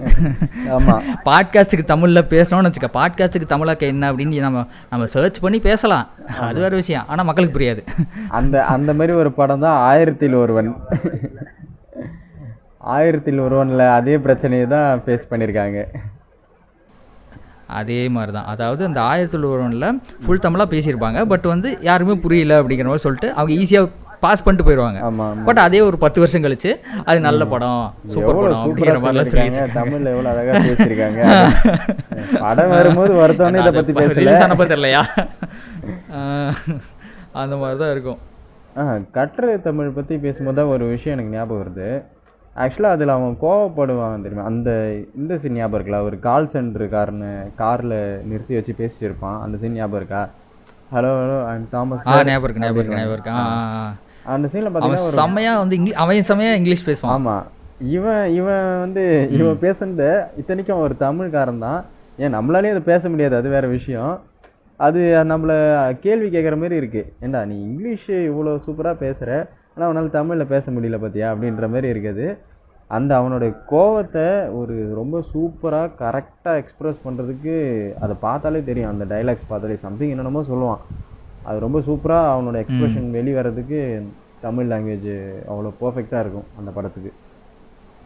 பாட்காஸ்ட்டுக்கு 1.29 1.85
தமிழில் 1.85 2.29
பேசணும்னு 2.29 2.69
வச்சுக்க 2.69 2.89
பாட்காஸ்ட்டுக்கு 2.93 3.49
தமிழாக்க 3.49 3.79
என்ன 3.79 4.11
அப்படின்னு 4.11 4.39
நம்ம 4.39 4.67
நம்ம 4.89 5.05
சர்ச் 5.05 5.39
பண்ணி 5.39 5.59
பேசலாம். 5.59 6.07
அது 6.39 6.59
வேறு 6.59 6.75
விஷயம். 6.75 7.05
ஆனால் 7.07 7.25
மக்களுக்கு 7.25 7.57
புரியாது. 7.59 7.83
அந்த 8.29 8.65
அந்த 8.65 8.93
மாதிரி 8.93 9.13
ஒரு 9.13 9.31
படம் 9.31 9.59
தான் 9.59 9.77
ஆயிரத்தில் 9.79 10.33
ஒருவன். 10.33 10.73
ஆயிரத்தில் 12.79 13.39
ஒருவனில் 13.39 13.79
அதே 13.79 14.17
பிரச்சனையை 14.17 14.67
தான் 14.67 15.01
ஃபேஸ் 15.05 15.29
பண்ணியிருக்காங்க 15.29 15.79
அதே 17.79 18.01
மாதிரி 18.15 18.31
தான் 18.37 18.47
அதாவது 18.53 18.81
அந்த 18.89 18.99
ஆயிரத்தி 19.09 19.37
ஒருவனில் 19.55 19.99
ஃபுல் 20.23 20.45
தமிழாக 20.45 20.67
பேசியிருப்பாங்க. 20.75 21.19
பட் 21.33 21.45
வந்து 21.53 21.69
யாருமே 21.89 22.15
புரியல 22.25 22.61
அப்படிங்கிற 22.61 22.89
மாதிரி 22.89 23.05
சொல்லிட்டு 23.07 23.29
அவங்க 23.37 23.53
ஈஸியாக 23.63 23.89
பாஸ் 24.25 24.43
பண்ணிட்டு 24.43 24.65
போயிடுவாங்க 24.67 24.99
பட் 25.47 25.61
அதே 25.63 25.79
ஒரு 25.87 25.97
பத்து 26.03 26.21
வருஷம் 26.23 26.43
கழிச்சு 26.45 26.71
அது 27.07 27.17
நல்ல 27.27 27.45
படம் 27.53 27.81
சூப்பர் 28.13 28.37
படம் 28.41 28.61
அப்படிங்கிற 28.65 28.99
மாதிரிலாம் 29.03 29.31
சொல்லிட்டு 29.33 29.73
தமிழ்ல 29.79 30.13
எவ்வளவு 30.13 30.31
அழகா 30.33 30.53
பேசியிருக்காங்க. 30.67 31.21
படம் 32.45 32.73
வரும்போது 32.77 33.13
வருத்தவனே 33.21 33.61
இதை 33.63 33.73
பத்தி 33.79 33.93
பேசல. 33.99 34.37
ஆனப்ப 34.45 34.67
தெரியலையா? 34.73 35.01
அந்த 37.43 37.55
மாதிரி 37.63 37.77
தான் 37.83 37.93
இருக்கும் 37.95 38.21
கட்டுரை 39.17 39.55
தமிழ் 39.67 39.95
பற்றி 39.97 40.15
பேசும்போது 40.25 40.57
தான் 40.59 40.71
ஒரு 40.75 40.85
விஷயம் 40.93 41.15
எனக்கு 41.15 41.35
ஞாபகம் 41.37 41.61
வருது. 41.63 41.89
ஆக்சுவலாக 42.61 42.95
அதில் 42.95 43.13
அவன் 43.13 43.35
கோவப்படுவான் 43.43 44.23
தெரியுமா? 44.25 44.43
அந்த 44.49 44.69
இந்த 45.19 45.37
சீன் 45.41 45.55
ஞாபகம் 45.59 45.77
இருக்குல்ல? 45.77 45.99
ஒரு 46.07 46.17
கால் 46.25 46.49
சென்டர் 46.51 46.85
காரனு 46.95 47.31
காரில் 47.61 47.95
நிறுத்தி 48.29 48.53
வச்சு 48.57 48.73
பேசிட்டு 48.81 49.07
இருப்பான் 49.07 49.39
அந்த 49.45 49.55
சீன் 49.61 49.77
ஞாபகம் 49.79 49.99
இருக்கா? 50.01 50.21
ஹலோ 50.95 51.11
ஹலோ 51.21 51.37
ஐம் 51.51 51.65
தாமஸ் 51.71 52.03
ஞாபகம் 52.09 52.45
இருக்கு 52.47 52.63
ஞாபகம் 52.65 52.99
ஞாபகம் 52.99 53.15
இருக்கு. 53.17 53.33
அந்த 54.33 54.47
சீனில் 54.51 54.71
பார்த்தீங்கன்னா 54.73 55.15
செம்மையா 55.21 55.53
வந்து 55.61 55.77
இங்கிலீஷ் 55.79 55.99
அவன் 56.03 56.27
செம்மையா 56.29 56.51
இங்கிலீஷ் 56.59 56.85
பேசுவான். 56.89 57.15
ஆமா. 57.15 57.35
இவன் 57.95 58.25
இவன் 58.39 58.67
வந்து 58.83 59.03
இவன் 59.37 59.59
பேசுனத 59.65 60.03
இத்தனைக்கும் 60.41 60.83
ஒரு 60.85 60.95
தமிழ்காரன் 61.05 61.65
தான். 61.67 61.81
ஏன் 62.23 62.35
நம்மளாலேயும் 62.37 62.75
அதை 62.75 62.85
பேச 62.91 63.09
முடியாது 63.13 63.35
அது 63.41 63.49
வேற 63.55 63.65
விஷயம். 63.77 64.13
அது 64.79 65.01
நம்மளை 65.31 65.57
கேள்வி 66.05 66.29
கேட்குற 66.35 66.55
மாதிரி 66.61 66.77
இருக்குது 66.81 67.09
ஏண்டா 67.25 67.41
நீ 67.49 67.57
இங்கிலீஷ் 67.69 68.07
இவ்வளோ 68.29 68.53
சூப்பராக 68.67 68.95
பேசுகிற 69.03 69.31
ஆனால் 69.73 69.87
அவனால் 69.87 70.15
தமிழில் 70.17 70.51
பேச 70.55 70.71
முடியல 70.71 70.97
பார்த்தியா 71.03 71.27
அப்படின்ற 71.33 71.67
மாதிரி 71.73 71.87
இருக்குது. 71.93 72.25
அந்த 72.97 73.11
அவனோட 73.19 73.45
கோவத்தை 73.71 74.25
ஒரு 74.59 74.75
ரொம்ப 74.99 75.21
சூப்பராக 75.33 75.93
கரெக்டாக 76.01 76.59
எக்ஸ்ப்ரெஸ் 76.61 76.99
பண்ணுறதுக்கு 77.05 77.53
அதை 78.05 78.15
பார்த்தாலே 78.25 78.61
தெரியும். 78.69 78.91
அந்த 78.93 79.05
டைலாக்ஸ் 79.13 79.49
பார்த்தாலே 79.51 79.77
சம்திங் 79.85 80.11
என்னென்னமோ 80.13 80.43
சொல்லுவான். 80.51 80.83
அது 81.47 81.57
ரொம்ப 81.65 81.79
சூப்பராக 81.87 82.33
அவனோட 82.33 82.57
எக்ஸ்பிரஷன் 82.63 83.07
வெளிவரதுக்கு 83.17 83.79
தமிழ் 84.45 84.69
லாங்குவேஜ் 84.73 85.11
அவ்வளோ 85.51 85.71
பர்ஃபெக்டாக 85.81 86.23
இருக்கும் 86.23 86.47
அந்த 86.59 86.69
படத்துக்கு. 86.77 87.11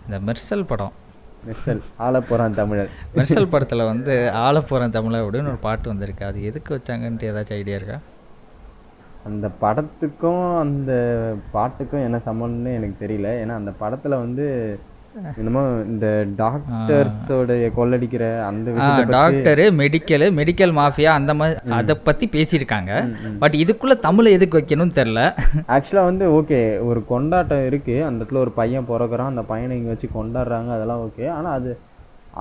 இந்த 0.06 0.18
மெர்சல் 0.28 0.66
படம். 0.72 0.94
மெர்சல் 1.48 1.82
ஆள 2.06 2.20
போகிறான் 2.30 2.58
தமிழர். 2.60 2.92
மெர்சல் 3.18 3.52
படத்தில் 3.54 3.90
வந்து 3.92 4.14
ஆளப்போகிறேன் 4.46 4.96
தமிழை 4.98 5.20
அப்படின்னு 5.24 5.52
ஒரு 5.54 5.62
பாட்டு 5.68 5.88
வந்திருக்கு. 5.94 6.24
அது 6.30 6.40
எதுக்கு 6.50 6.72
வச்சாங்கன்ட்டு 6.78 7.30
ஏதாச்சும் 7.32 7.60
ஐடியா 7.62 7.80
இருக்கா? 7.80 7.98
அந்த 9.28 9.48
படத்துக்கும் 9.64 10.46
அந்த 10.64 10.92
பாட்டுக்கும் 11.56 12.06
என்ன 12.08 12.20
சம்மந்தம்னு 12.28 12.78
எனக்கு 12.80 13.02
தெரியல. 13.06 13.32
ஏன்னா 13.44 13.56
அந்த 13.62 13.74
படத்துல 13.82 14.20
வந்து 14.26 14.46
என்னமோ 15.40 15.62
இந்த 15.92 16.08
டாக்டர்ஸோடைய 16.42 17.68
கொள்ளடிக்கிற 17.78 18.24
அந்த 18.48 18.72
டாக்டரு 19.14 19.66
மெடிக்கலு 19.80 20.28
மெடிக்கல் 20.40 20.74
மாஃபியா 20.80 21.12
அந்த 21.20 21.34
மாதிரி 21.40 21.74
அதை 21.78 21.96
பற்றி 22.08 22.26
பேசியிருக்காங்க. 22.36 22.92
பட் 23.44 23.56
இதுக்குள்ளே 23.64 23.96
தமிழை 24.08 24.32
எதுக்கு 24.38 24.60
வைக்கணும்னு 24.60 24.98
தெரில 25.00 25.22
ஆக்சுவலா 25.76 26.04
வந்து 26.12 26.28
ஓகே 26.40 26.60
ஒரு 26.90 27.02
கொண்டாட்டம் 27.14 27.66
இருக்கு. 27.70 27.96
அந்த 28.10 28.20
இடத்துல 28.22 28.44
ஒரு 28.46 28.54
பையன் 28.62 28.90
பிறகுறான் 28.92 29.34
அந்த 29.34 29.46
பையனை 29.52 29.78
இங்க 29.80 29.94
வச்சு 29.94 30.10
கொண்டாடுறாங்க. 30.20 30.72
அதெல்லாம் 30.78 31.04
ஓகே. 31.08 31.26
ஆனா 31.38 31.52
அது 31.60 31.72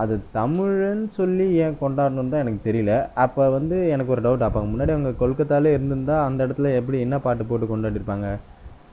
அது 0.03 0.15
தமிழ்ன்னு 0.37 1.09
சொல்லி 1.19 1.47
ஏன் 1.65 1.79
கொண்டாடணும்னு 1.83 2.33
தான் 2.33 2.45
எனக்கு 2.45 2.61
தெரியல. 2.69 2.93
அப்போ 3.25 3.43
வந்து 3.57 3.77
எனக்கு 3.95 4.13
ஒரு 4.15 4.25
டவுட் 4.27 4.47
அப்போ 4.47 4.61
முன்னாடி 4.73 4.95
அவங்க 4.95 5.13
கொல்கத்தாலே 5.23 5.73
இருந்திருந்தா 5.77 6.17
அந்த 6.29 6.47
இடத்துல 6.47 6.73
எப்படி 6.81 6.99
என்ன 7.07 7.19
பாட்டு 7.27 7.45
போட்டு 7.51 7.67
கொண்டாடி 7.73 7.99
இருப்பாங்க 8.01 8.29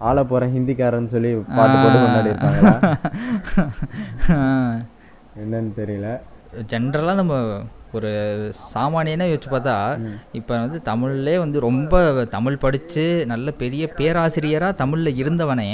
ஆள 0.10 0.24
போறேன் 0.32 0.54
ஹிந்திக்காரன்னு 0.56 1.14
சொல்லி 1.16 1.32
பாட்டு 1.58 1.76
போட்டு 1.82 2.00
கொண்டாடி 2.04 2.32
இருப்பாங்களா 2.34 2.74
என்னன்னு 5.44 5.72
தெரியல. 5.82 6.08
ஜென்ரலாக 6.72 7.20
நம்ம 7.22 7.36
ஒரு 7.98 8.12
சாமானியனே 8.74 9.26
யோசிச்சு 9.30 9.50
பார்த்தா 9.54 9.76
இப்போ 10.40 10.54
வந்து 10.64 10.80
தமிழ்லே 10.90 11.36
வந்து 11.44 11.58
ரொம்ப 11.68 12.02
தமிழ் 12.36 12.62
படித்து 12.64 13.06
நல்ல 13.34 13.52
பெரிய 13.62 13.84
பேராசிரியராக 14.00 14.80
தமிழில் 14.82 15.20
இருந்தவனே 15.22 15.70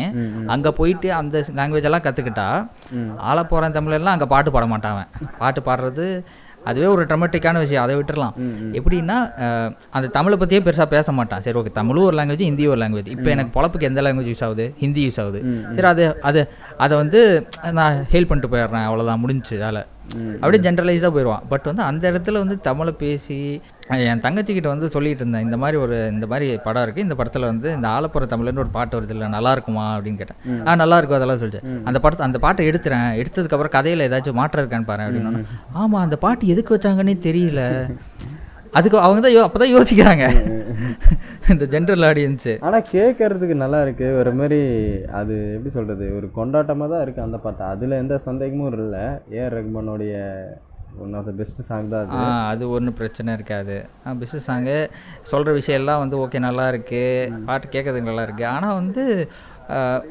அங்கே 0.56 0.78
போயிட்டு 0.82 1.10
அந்த 1.22 1.46
லாங்குவேஜ் 1.60 1.90
எல்லாம் 1.92 2.06
கற்றுக்கிட்டா 2.08 2.50
ஆள 3.30 3.40
போகிறேன் 3.54 3.78
தமிழெல்லாம் 3.80 4.16
அங்கே 4.18 4.30
பாட்டு 4.36 4.54
பாட 4.58 4.68
மாட்டான் 4.74 4.96
அவன். 4.96 5.10
பாட்டு 5.42 5.62
பாடுறது 5.70 6.08
அதுவே 6.70 6.88
ஒரு 6.94 7.04
ட்ரமட்டிக்கான 7.10 7.60
விஷயம் 7.64 7.84
அதை 7.84 7.94
விட்டுறலாம். 7.98 8.34
எப்படின்னா 8.78 9.18
அந்த 9.98 10.08
தமிழை 10.18 10.38
பற்றியே 10.40 10.60
பெருசாக 10.66 10.88
பேச 10.96 11.12
மாட்டான். 11.20 11.44
சரி 11.46 11.58
ஓகே 11.60 11.72
தமிழும் 11.78 12.08
ஒரு 12.08 12.18
லாங்குவேஜ் 12.20 12.44
ஹிந்தி 12.48 12.66
ஒரு 12.74 12.80
லாங்குவேஜ் 12.82 13.12
இப்போ 13.16 13.30
எனக்கு 13.36 13.54
பொழப்புக்கு 13.58 13.90
எந்த 13.90 14.02
லாங்குவேஜ் 14.06 14.32
யூஸ் 14.32 14.44
ஆகுது? 14.48 14.66
ஹிந்தி 14.82 15.04
யூஸ் 15.08 15.20
ஆகுது. 15.24 15.40
சரி 15.76 15.88
அது 15.94 16.04
அது 16.30 16.42
அதை 16.86 16.94
வந்து 17.04 17.22
நான் 17.80 17.96
ஹெல்ப் 18.14 18.32
பண்ணிட்டு 18.32 18.52
போயிடுறேன். 18.56 18.86
அவ்வளோதான் 18.90 19.24
முடிஞ்சு 19.24 19.56
வேலை. 19.66 19.84
அப்படியே 20.42 20.62
ஜென்ரலைஸாக 20.66 21.12
போயிடுவான் 21.16 21.44
பட் 21.50 21.68
வந்து 21.70 21.84
அந்த 21.90 22.04
இடத்துல 22.12 22.42
வந்து 22.44 22.56
தமிழை 22.68 22.94
பேசி 23.04 23.38
என் 24.10 24.24
தங்கச்சிக்கிட்ட 24.26 24.70
வந்து 24.74 24.88
சொல்லிட்டு 24.96 25.22
இருந்தேன் 25.24 25.46
இந்த 25.48 25.58
மாதிரி 25.58 25.78
ஒரு 25.78 25.96
இந்த 26.14 26.26
மாதிரி 26.32 26.48
படம் 26.66 26.84
இருக்குது 26.86 27.06
இந்த 27.08 27.16
படத்தில் 27.20 27.48
வந்து 27.52 27.70
இந்த 27.78 27.88
ஆலப்புற 27.96 28.26
தமிழ்னு 28.34 28.64
ஒரு 28.66 28.72
பாட்டு 28.78 28.98
வருது 28.98 29.14
இல்லை 29.16 29.28
நல்லா 29.36 29.52
இருக்குமா 29.52 29.86
அப்படின்னு 29.96 30.22
கேட்டேன். 30.22 30.40
ஆ 30.68 30.76
நல்லா 30.82 30.98
இருக்கும் 30.98 31.20
அதெல்லாம் 31.20 31.42
சொல்லிட்டு. 31.44 31.86
அந்த 31.90 32.00
படத்தை 32.06 32.26
அந்த 32.28 32.40
பாட்டை 32.46 32.68
எடுத்துறேன் 32.72 33.08
எடுத்ததுக்கப்புறம் 33.22 33.76
கதையில் 33.78 34.06
ஏதாச்சும் 34.08 34.40
மாற்றம் 34.42 34.64
இருக்கான்னு 34.64 34.90
பாரு 34.92 35.06
அப்படின்னு 35.08 35.44
ஆமாம் 35.82 36.04
அந்த 36.06 36.18
பாட்டு 36.26 36.52
எதுக்கு 36.56 36.76
வச்சாங்கன்னே 36.78 37.18
தெரியல. 37.28 37.64
அதுக்கு 38.78 38.98
அவங்க 39.06 39.22
தான் 39.26 39.36
யோ 39.36 39.42
அப்போ 39.46 39.60
தான் 39.62 39.74
யோசிக்கிறாங்க 39.76 40.26
இந்த 41.54 41.66
ஜென்ரல் 41.74 42.06
ஆடியன்ஸு 42.10 42.54
ஆனா 42.68 42.80
கேட்கறதுக்கு 42.96 43.56
நல்லா 43.64 43.80
இருக்கு. 43.86 44.08
ஒரு 44.22 44.32
மாதிரி 44.40 44.60
அது 45.20 45.36
எப்படி 45.56 45.72
சொல்றது? 45.78 46.06
ஒரு 46.18 46.28
கொண்டாட்டமா 46.40 46.88
தான் 46.94 47.04
இருக்கு 47.06 47.28
அந்த 47.28 47.38
பாட்டு 47.46 47.64
அதுல 47.74 48.02
எந்த 48.04 48.18
சந்தேகமும் 48.28 48.72
இல்லை. 48.88 49.06
ஏஆர் 49.38 49.56
ரஹ்மானுடைய 49.60 50.14
one 51.04 51.16
of 51.18 51.28
the 51.30 51.34
best 51.40 51.62
song 51.70 51.90
தான் 51.94 52.04
அது. 52.04 52.22
அது 52.52 52.64
ஒன்றும் 52.76 52.98
பிரச்சனை 53.00 53.34
இருக்காது. 53.38 53.76
பிஸ்னஸ் 54.22 54.48
சாங்கு 54.50 54.78
சொல்கிற 55.32 55.52
விஷயம்லாம் 55.60 56.02
வந்து 56.04 56.16
ஓகே 56.24 56.40
நல்லா 56.48 56.66
இருக்கு. 56.74 57.04
பாட்டு 57.50 57.74
கேட்கறதுக்கு 57.76 58.12
நல்லா 58.12 58.26
இருக்கு. 58.28 58.46
ஆனால் 58.56 58.78
வந்து 58.82 59.06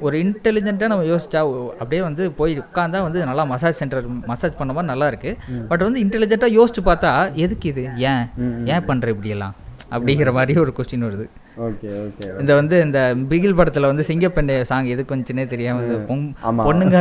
ஒரு 0.07 0.17
இன்டெலிஜென்ட்டாக 0.25 0.91
நம்ம 0.93 1.07
யோசிச்சா 1.11 1.41
அப்படியே 1.81 2.03
வந்து 2.09 2.25
போய் 2.39 2.53
உட்காந்தா 2.63 2.99
வந்து 3.07 3.21
நல்லா 3.31 3.45
மசாஜ் 3.53 3.81
சென்டர் 3.81 4.09
மசாஜ் 4.31 4.59
பண்ண 4.59 4.73
மாதிரி 4.77 4.91
நல்லா 4.93 5.09
பட் 5.71 5.87
வந்து 5.87 6.03
இன்டெலிஜென்ட்டாக 6.05 6.57
யோசிச்சு 6.59 6.83
பார்த்தா 6.91 7.13
எதுக்கு 7.45 7.69
இது? 7.73 7.85
ஏன்? 8.11 8.25
ஏன் 8.75 8.87
பண்ணுற 8.91 9.09
இப்படியெல்லாம் 9.15 9.57
அப்படிங்கிற 9.95 10.31
மாதிரி 10.37 10.55
ஒரு 10.63 10.73
கொஸ்டின் 10.77 11.07
வருது. 11.07 11.27
ஓகே 11.67 11.91
ஓகே 12.03 12.27
இந்த 12.43 12.53
வந்து 12.61 12.77
இந்த 12.87 12.99
பிகில் 13.31 13.57
படத்தில் 13.61 13.91
வந்து 13.91 14.05
சிங்கப்பெண்ணை 14.09 14.57
சாங் 14.71 14.91
எதுக்கு 14.95 15.15
வந்துச்சுன்னே 15.15 15.47
தெரியாம 15.55 15.83
இந்த. 15.85 16.25
பொண்ணுங்க 16.67 16.99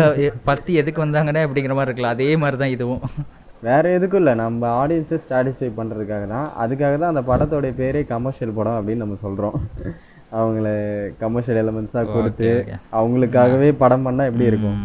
பத்தி 0.49 0.73
எதுக்கு 0.81 1.03
வந்தாங்கன்னே 1.05 1.43
அப்படிங்கிற 1.47 1.75
மாதிரி 1.79 1.91
இருக்கலாம் 1.91 2.15
அதே 2.17 2.29
மாதிரி 2.43 2.59
தான் 2.63 2.73
இதுவும். 2.75 3.03
வேற 3.67 3.83
எதுக்கும் 3.97 4.21
இல்லை 4.21 4.33
நம்ம 4.41 4.67
ஆடியன்ஸை 4.81 5.17
சாட்டிஸ்ஃபை 5.29 5.69
பண்றதுக்காக 5.79 6.25
தான் 6.33 6.47
அதுக்காக 6.63 6.95
தான் 7.03 7.13
அந்த 7.13 7.23
படத்தோடைய 7.31 7.73
பேரே 7.81 8.01
கமர்ஷியல் 8.13 8.57
படம் 8.59 8.77
அப்படின்னு 8.79 9.03
நம்ம 9.05 9.17
சொல்றோம். 9.25 9.55
அவங்கள 10.39 10.67
கமர்ஷியல் 11.21 11.59
எலமெண்ட்ஸாக 11.63 12.11
கொடுத்து. 12.15 12.49
அவங்களுக்காகவே 12.99 13.69
படம் 13.83 14.05
பண்ணா 14.07 14.23
எப்படி 14.29 14.49
இருக்கும்? 14.51 14.79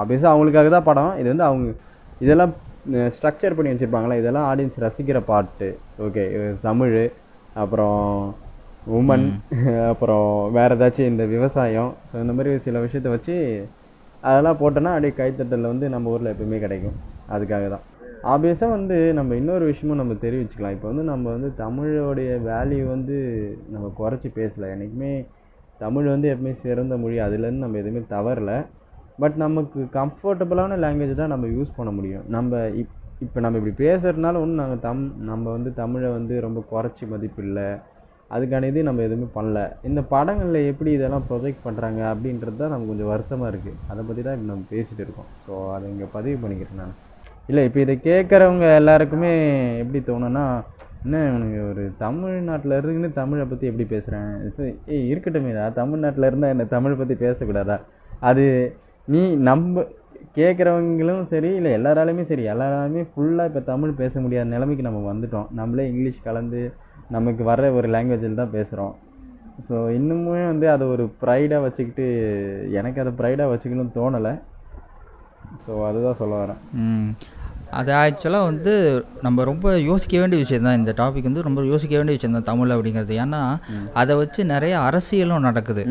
ஆப்வியஸாக 0.00 0.32
அவங்களுக்காக 0.34 0.70
தான் 0.76 0.88
படம். 0.90 1.12
இது 1.20 1.28
வந்து 1.32 1.46
அவங்க 1.48 1.66
இதெல்லாம் 2.20 2.52
ஸ்ட்ரக்சர் 3.16 3.56
பண்ணி 3.56 3.72
வச்சிருப்பாங்களா? 3.72 4.16
இதெல்லாம் 4.22 4.48
ஆடியன்ஸ் 4.50 4.82
ரசிக்கிற 4.86 5.18
பாட்டு. 5.30 5.68
ஓகே 6.06 6.24
தமிழ் 6.68 6.96
அப்புறம் 7.62 8.00
உமன் 8.96 9.26
அப்புறம் 9.90 10.26
வேற 10.56 10.70
ஏதாச்சும் 10.76 11.10
இந்த 11.10 11.24
விவசாயம். 11.34 11.92
ஸோ 12.08 12.14
இந்த 12.24 12.32
மாதிரி 12.36 12.50
சில 12.66 12.78
விஷயத்த 12.86 13.08
வச்சு 13.14 13.36
அதெல்லாம் 14.22 14.60
போட்டோன்னா 14.60 14.92
அப்படியே 14.94 15.14
கைத்தட்டல் 15.20 15.70
வந்து 15.72 15.86
நம்ம 15.94 16.12
ஊரில் 16.14 16.32
எப்பவுமே 16.32 16.58
கிடைக்கும். 16.64 16.96
அதுக்காக 17.34 17.64
தான். 17.74 17.84
ஆப்வியஸாக 18.32 18.74
வந்து 18.76 18.96
நம்ம 19.18 19.36
இன்னொரு 19.40 19.64
விஷயமும் 19.70 20.00
நம்ம 20.00 20.14
தெரிவிச்சுக்கலாம். 20.24 20.74
இப்போ 20.76 20.88
வந்து 20.90 21.04
நம்ம 21.12 21.24
வந்து 21.36 21.48
தமிழோடைய 21.62 22.30
வேல்யூ 22.50 22.84
வந்து 22.94 23.16
நம்ம 23.74 23.86
குறைச்சி 24.00 24.28
பேசலை. 24.38 24.68
என்றைக்குமே 24.74 25.12
தமிழ் 25.80 26.06
வந்து 26.14 26.28
எப்பவுமே 26.32 26.52
சிறந்த 26.64 26.96
மொழி. 27.02 27.16
அதுலேருந்து 27.26 27.64
நம்ம 27.64 27.78
எதுவுமே 27.82 28.02
தவறலை. 28.14 28.58
பட் 29.22 29.36
நமக்கு 29.44 29.80
கம்ஃபர்டபுளான 29.98 30.78
லாங்குவேஜ் 30.84 31.20
தான் 31.22 31.32
நம்ம 31.34 31.48
யூஸ் 31.56 31.76
பண்ண 31.78 31.90
முடியும். 31.98 32.24
நம்ம 32.36 32.52
இப் 32.82 32.92
இப்போ 33.24 33.38
நம்ம 33.44 33.58
இப்படி 33.60 33.74
பேசுகிறதுனால 33.84 34.40
ஒன்றும் 34.44 34.60
நாங்கள் 34.62 34.82
தம் 34.86 35.02
நம்ம 35.30 35.44
வந்து 35.56 35.70
தமிழை 35.82 36.08
வந்து 36.18 36.34
ரொம்ப 36.46 36.60
குறைச்சி 36.72 37.04
மதிப்பில்லை 37.12 37.68
அதுக்கான 38.34 38.68
இது 38.72 38.80
நம்ம 38.88 39.02
எதுவுமே 39.08 39.26
பண்ணல. 39.38 39.58
இந்த 39.88 40.00
படங்களில் 40.12 40.68
எப்படி 40.70 40.90
இதெல்லாம் 40.98 41.26
ப்ரொஜெக்ட் 41.30 41.64
பண்ணுறாங்க 41.66 42.00
அப்படின்றது 42.12 42.58
தான் 42.62 42.72
நமக்கு 42.74 42.92
கொஞ்சம் 42.92 43.10
வருத்தமாக 43.12 43.50
இருக்குது 43.52 43.80
அதை 43.92 44.02
பற்றி 44.08 44.22
தான் 44.26 44.36
இப்போ 44.38 44.48
நம்ம 44.52 44.66
பேசிகிட்டு 44.74 45.04
இருக்கோம். 45.06 45.30
ஸோ 45.44 45.52
அதை 45.76 45.84
இங்கே 45.94 46.08
பதிவு 46.16 46.38
பண்ணிக்கிறேன் 46.44 46.80
நான். 46.82 46.94
இல்லை 47.48 47.62
இப்போ 47.68 47.80
இதை 47.84 47.94
கேட்குறவங்க 48.08 48.66
எல்லாருக்குமே 48.80 49.32
எப்படி 49.82 50.00
தோணுன்னா 50.06 50.44
என்ன 51.04 51.18
இவனுங்க 51.30 51.58
ஒரு 51.70 51.82
தமிழ்நாட்டில் 52.04 52.76
இருக்குன்னு 52.76 53.10
தமிழை 53.18 53.44
பற்றி 53.48 53.68
எப்படி 53.70 53.86
பேசுகிறேன் 53.90 54.30
ஸோ 54.54 54.60
ஏய் 54.94 55.08
இருக்கட்டுமேடா 55.12 55.64
தமிழ்நாட்டில் 55.80 56.28
இருந்தால் 56.28 56.52
என்ன? 56.54 56.64
தமிழை 56.76 56.94
பற்றி 57.00 57.16
பேசக்கூடாதா? 57.24 57.76
அது 58.28 58.44
நீ 59.08 59.20
நம்ம 59.50 59.84
கேட்குறவங்களும் 60.38 61.24
சரி 61.32 61.50
இல்லை 61.58 61.72
எல்லாராலையுமே 61.78 62.24
சரி 62.30 62.44
எல்லாராலுமே 62.52 63.02
ஃபுல்லாக 63.10 63.50
இப்போ 63.50 63.62
தமிழ் 63.72 63.92
பேச 64.00 64.20
முடியாத 64.20 64.48
நிலைமைக்கு 64.54 64.88
நம்ம 64.88 65.02
வந்துட்டோம். 65.10 65.48
நம்மளே 65.60 65.86
இங்கிலீஷ் 65.92 66.26
கலந்து 66.28 66.62
நமக்கு 67.10 67.44
வர 67.50 67.70
ஒரு 67.78 67.88
லாங்குவேஜில் 67.94 68.40
தான் 68.42 68.54
பேசுகிறோம் 68.56 68.94
ஸோ 69.68 69.76
இன்னுமே 69.98 70.42
வந்து 70.52 70.66
அதை 70.74 70.84
ஒரு 70.94 71.04
ப்ரைடாக 71.22 71.64
வச்சுக்கிட்டு 71.66 72.06
எனக்கு 72.80 73.02
அதை 73.02 73.12
ப்ரைடாக 73.20 73.52
வச்சுக்கணும்னு 73.52 73.96
தோணலை. 74.00 74.34
ஸோ 75.64 75.72
அதுதான் 75.88 76.20
சொல்ல 76.20 76.34
வரேன். 76.42 76.60
ம். 76.84 77.10
அது 77.78 77.90
ஆக்சுவலாக 77.92 78.48
வந்து 78.50 78.72
நம்ம 79.22 79.44
ரொம்ப 79.44 79.66
யோசிக்க 79.90 80.14
வேண்டிய 80.20 80.38
விஷயம் 80.42 80.66
தான் 80.66 80.78
இந்த 80.80 80.92
டாபிக் 80.96 81.28
வந்து 81.28 81.46
ரொம்ப 81.46 81.64
யோசிக்க 81.64 81.94
வேண்டிய 81.96 82.16
விஷயம் 82.16 82.36
தான் 82.38 82.48
தமிழ் 82.50 82.74
அப்படிங்கிறது. 82.76 83.14
ஏன்னா 83.24 83.42
அதை 83.94 84.14
வச்சு 84.16 84.40
நிறைய 84.44 84.74
அரசியலும் 84.88 85.46
நடக்குது. 85.48 85.84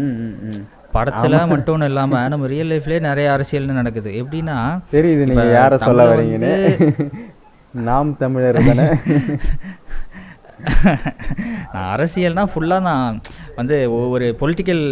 படத்தில் 0.92 1.38
மட்டும் 1.52 1.86
இல்லாமல் 1.90 2.30
நம்ம 2.30 2.48
ரியல் 2.48 2.72
லைஃப்லேயே 2.72 3.02
நிறைய 3.10 3.28
அரசியல்னு 3.36 3.80
நடக்குது. 3.82 4.12
எப்படின்னா 4.24 4.58
தெரியுது 4.96 5.24
நீங்கள் 5.30 5.46
இப்ப 5.46 5.58
யாரை 5.60 5.78
சொல்ல 5.88 6.04
வரீங்கன்னு. 6.12 6.54
நாம் 7.90 8.18
தமிழர் 8.18 8.60
தானே. 8.70 8.88
நான் 11.74 11.90
அரசியல்னா 11.96 12.44
ஃபுல்லாக 12.52 12.88
நான் 12.90 13.16
வந்து 13.58 13.76
ஒரு 14.14 14.26
பொலிட்டிக்கல் 14.40 14.84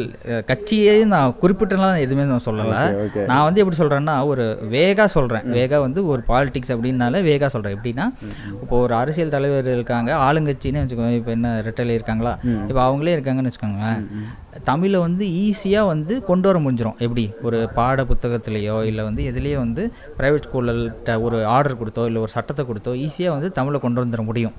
கட்சியே 0.49 0.93
நான் 1.13 1.35
குறிப்பிட்டலாம் 1.43 2.01
எதுவுமே 2.05 2.25
நான் 2.31 2.43
சொல்லலை. 2.47 2.81
நான் 3.31 3.45
வந்து 3.47 3.61
எப்படி 3.61 3.77
சொல்கிறேன்னா 3.79 4.15
ஒரு 4.31 4.43
வேகா 4.75 5.05
சொல்கிறேன் 5.15 5.47
வேகா 5.57 5.77
வந்து 5.85 6.01
ஒரு 6.11 6.21
பாலிடிக்ஸ் 6.29 6.73
அப்படின்னால 6.75 7.21
வேகா 7.29 7.47
சொல்கிறேன் 7.55 7.75
எப்படின்னா 7.77 8.05
இப்போ 8.63 8.75
ஒரு 8.85 8.95
அரசியல் 9.01 9.33
தலைவர் 9.35 9.69
இருக்காங்க 9.77 10.11
ஆளுங்கட்சின்னு 10.27 10.83
வச்சுக்கோங்க 10.83 11.15
இப்போ 11.21 11.33
என்ன 11.37 11.55
ரெட்டலை 11.67 11.95
இருக்காங்களா? 11.99 12.33
இப்போ 12.69 12.81
அவங்களே 12.87 13.15
இருக்காங்கன்னு 13.17 13.51
வச்சுக்கோங்களேன். 13.51 14.01
தமிழை 14.69 14.99
வந்து 15.05 15.25
ஈஸியாக 15.43 15.89
வந்து 15.91 16.13
கொண்டு 16.29 16.47
வர 16.49 16.57
முடிஞ்சிடும் 16.63 16.97
எப்படி? 17.05 17.23
ஒரு 17.47 17.57
பாட 17.77 18.05
புத்தகத்திலேயோ 18.09 18.75
இல்லை 18.89 19.03
வந்து 19.09 19.21
எதுலேயோ 19.31 19.57
வந்து 19.65 19.83
ப்ரைவேட் 20.19 20.45
ஸ்கூல்கிட்ட 20.47 21.13
ஒரு 21.25 21.37
ஆர்டர் 21.55 21.77
கொடுத்தோ 21.81 22.05
இல்லை 22.09 22.19
ஒரு 22.25 22.31
சட்டத்தை 22.35 22.63
கொடுத்தோ 22.69 22.93
ஈஸியாக 23.05 23.35
வந்து 23.35 23.49
தமிழை 23.59 23.79
கொண்டு 23.85 24.01
வந்துட 24.03 24.23
முடியும். 24.29 24.55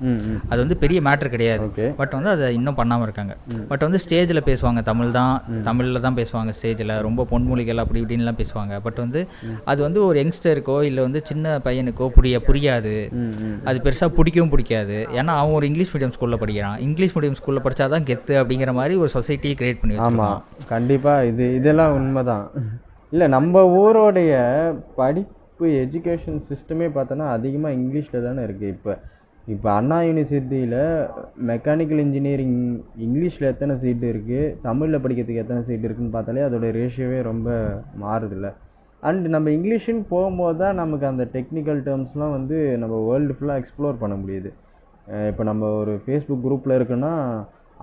அது 0.51 0.59
வந்து 0.65 0.77
பெரிய 0.85 1.01
மேட்ரு 1.09 1.31
கிடையாது. 1.35 1.87
பட் 2.01 2.15
வந்து 2.19 2.31
அதை 2.35 2.47
இன்னும் 2.59 2.79
பண்ணாமல் 2.81 3.07
இருக்காங்க. 3.09 3.35
பட் 3.73 3.85
வந்து 3.87 4.01
ஸ்டேஜில் 4.05 4.43
பேசுவாங்க. 4.51 4.83
தமிழ் 4.91 5.13
தான் 5.19 5.35
தமிழில் 5.69 6.03
தான் 6.07 6.19
பேசுவாங்க 6.21 6.53
ஸ்டேஜில் 6.59 6.95
ரொம்ப 7.09 7.27
பொன்மொழிகள் 7.33 7.83
அப்படி 7.85 8.01
இப்படின்லாம் 8.03 8.41
பேசுவாங்க. 8.43 8.81
பட் 8.87 9.01
வந்து 9.05 9.23
அது 9.73 9.81
வந்து 9.87 10.01
ஒரு 10.09 10.17
யங்ஸ்டருக்கோ 10.23 10.79
இல்லை 10.91 11.03
வந்து 11.09 11.23
சின்ன 11.33 11.55
பையனுக்கோ 11.67 12.09
புரிய 12.17 12.41
புரியாது. 12.49 12.95
அது 13.69 13.79
பெருசாக 13.87 14.11
பிடிக்கவும் 14.19 14.53
பிடிக்காது. 14.55 14.99
ஏன்னா 15.19 15.35
அவன் 15.43 15.57
ஒரு 15.61 15.69
இங்கிலீஷ் 15.71 15.95
மீடியம் 15.95 16.17
ஸ்கூலில் 16.17 16.41
படிக்கிறான். 16.45 16.79
இங்கிலீஷ் 16.89 17.15
மீடியம் 17.17 17.39
ஸ்கூலில் 17.41 17.65
படித்தா 17.67 17.89
தான் 17.97 18.09
கெத்து 18.11 18.35
அப்படிங்கிற 18.43 18.73
மாதிரி 18.81 18.97
ஒரு 19.05 19.13
சொசைட்டியை 19.19 19.55
கிரியேட் 19.61 19.81
பண்ணி 19.83 20.01
ஆமாம் 20.07 20.41
கண்டிப்பாக 20.73 21.29
இது 21.31 21.47
இதெல்லாம் 21.59 21.95
உண்மைதான். 21.99 22.47
இல்லை 23.15 23.27
நம்ம 23.37 23.63
ஊரோடைய 23.81 24.35
படிப்பு 25.01 25.67
எஜுகேஷன் 25.85 26.39
சிஸ்டமே 26.51 26.87
பார்த்தோன்னா 26.97 27.27
அதிகமாக 27.37 27.77
இங்கிலீஷில் 27.79 28.27
தானே 28.27 28.43
இருக்குது 28.49 28.73
இப்போ 28.77 28.93
இப்போ 29.53 29.69
அண்ணா 29.77 29.97
யூனிவர்சிட்டியில் 30.07 30.81
மெக்கானிக்கல் 31.51 32.03
இன்ஜினியரிங் 32.05 32.59
இங்கிலீஷில் 33.07 33.49
எத்தனை 33.53 33.75
சீட்டு 33.83 34.07
இருக்குது 34.13 34.53
தமிழில் 34.67 35.03
படிக்கிறதுக்கு 35.05 35.43
எத்தனை 35.45 35.63
சீட்டு 35.69 35.87
இருக்குன்னு 35.87 36.15
பார்த்தாலே 36.17 36.45
அதோட 36.49 36.69
ரேஷியோவே 36.79 37.19
ரொம்ப 37.31 37.49
மாறுதில்ல. 38.03 38.49
அண்ட் 39.03 39.25
நம்ம 39.35 39.51
இங்கிலீஷுன்னு 39.57 40.05
போகும்போது 40.13 40.59
தான் 40.63 40.79
நமக்கு 40.83 41.07
அந்த 41.11 41.25
டெக்னிக்கல் 41.37 41.81
டேர்ம்ஸ்லாம் 41.89 42.37
வந்து 42.39 42.59
நம்ம 42.83 43.01
வேர்ல்டு 43.09 43.37
ஃபுல்லாக 43.39 43.63
எக்ஸ்ப்ளோர் 43.63 44.01
பண்ண 44.03 44.17
முடியுது. 44.23 44.53
இப்போ 45.31 45.45
நம்ம 45.51 45.71
ஒரு 45.81 45.95
ஃபேஸ்புக் 46.05 46.45
குரூப்பில் 46.47 46.77
இருக்குன்னா 46.79 47.13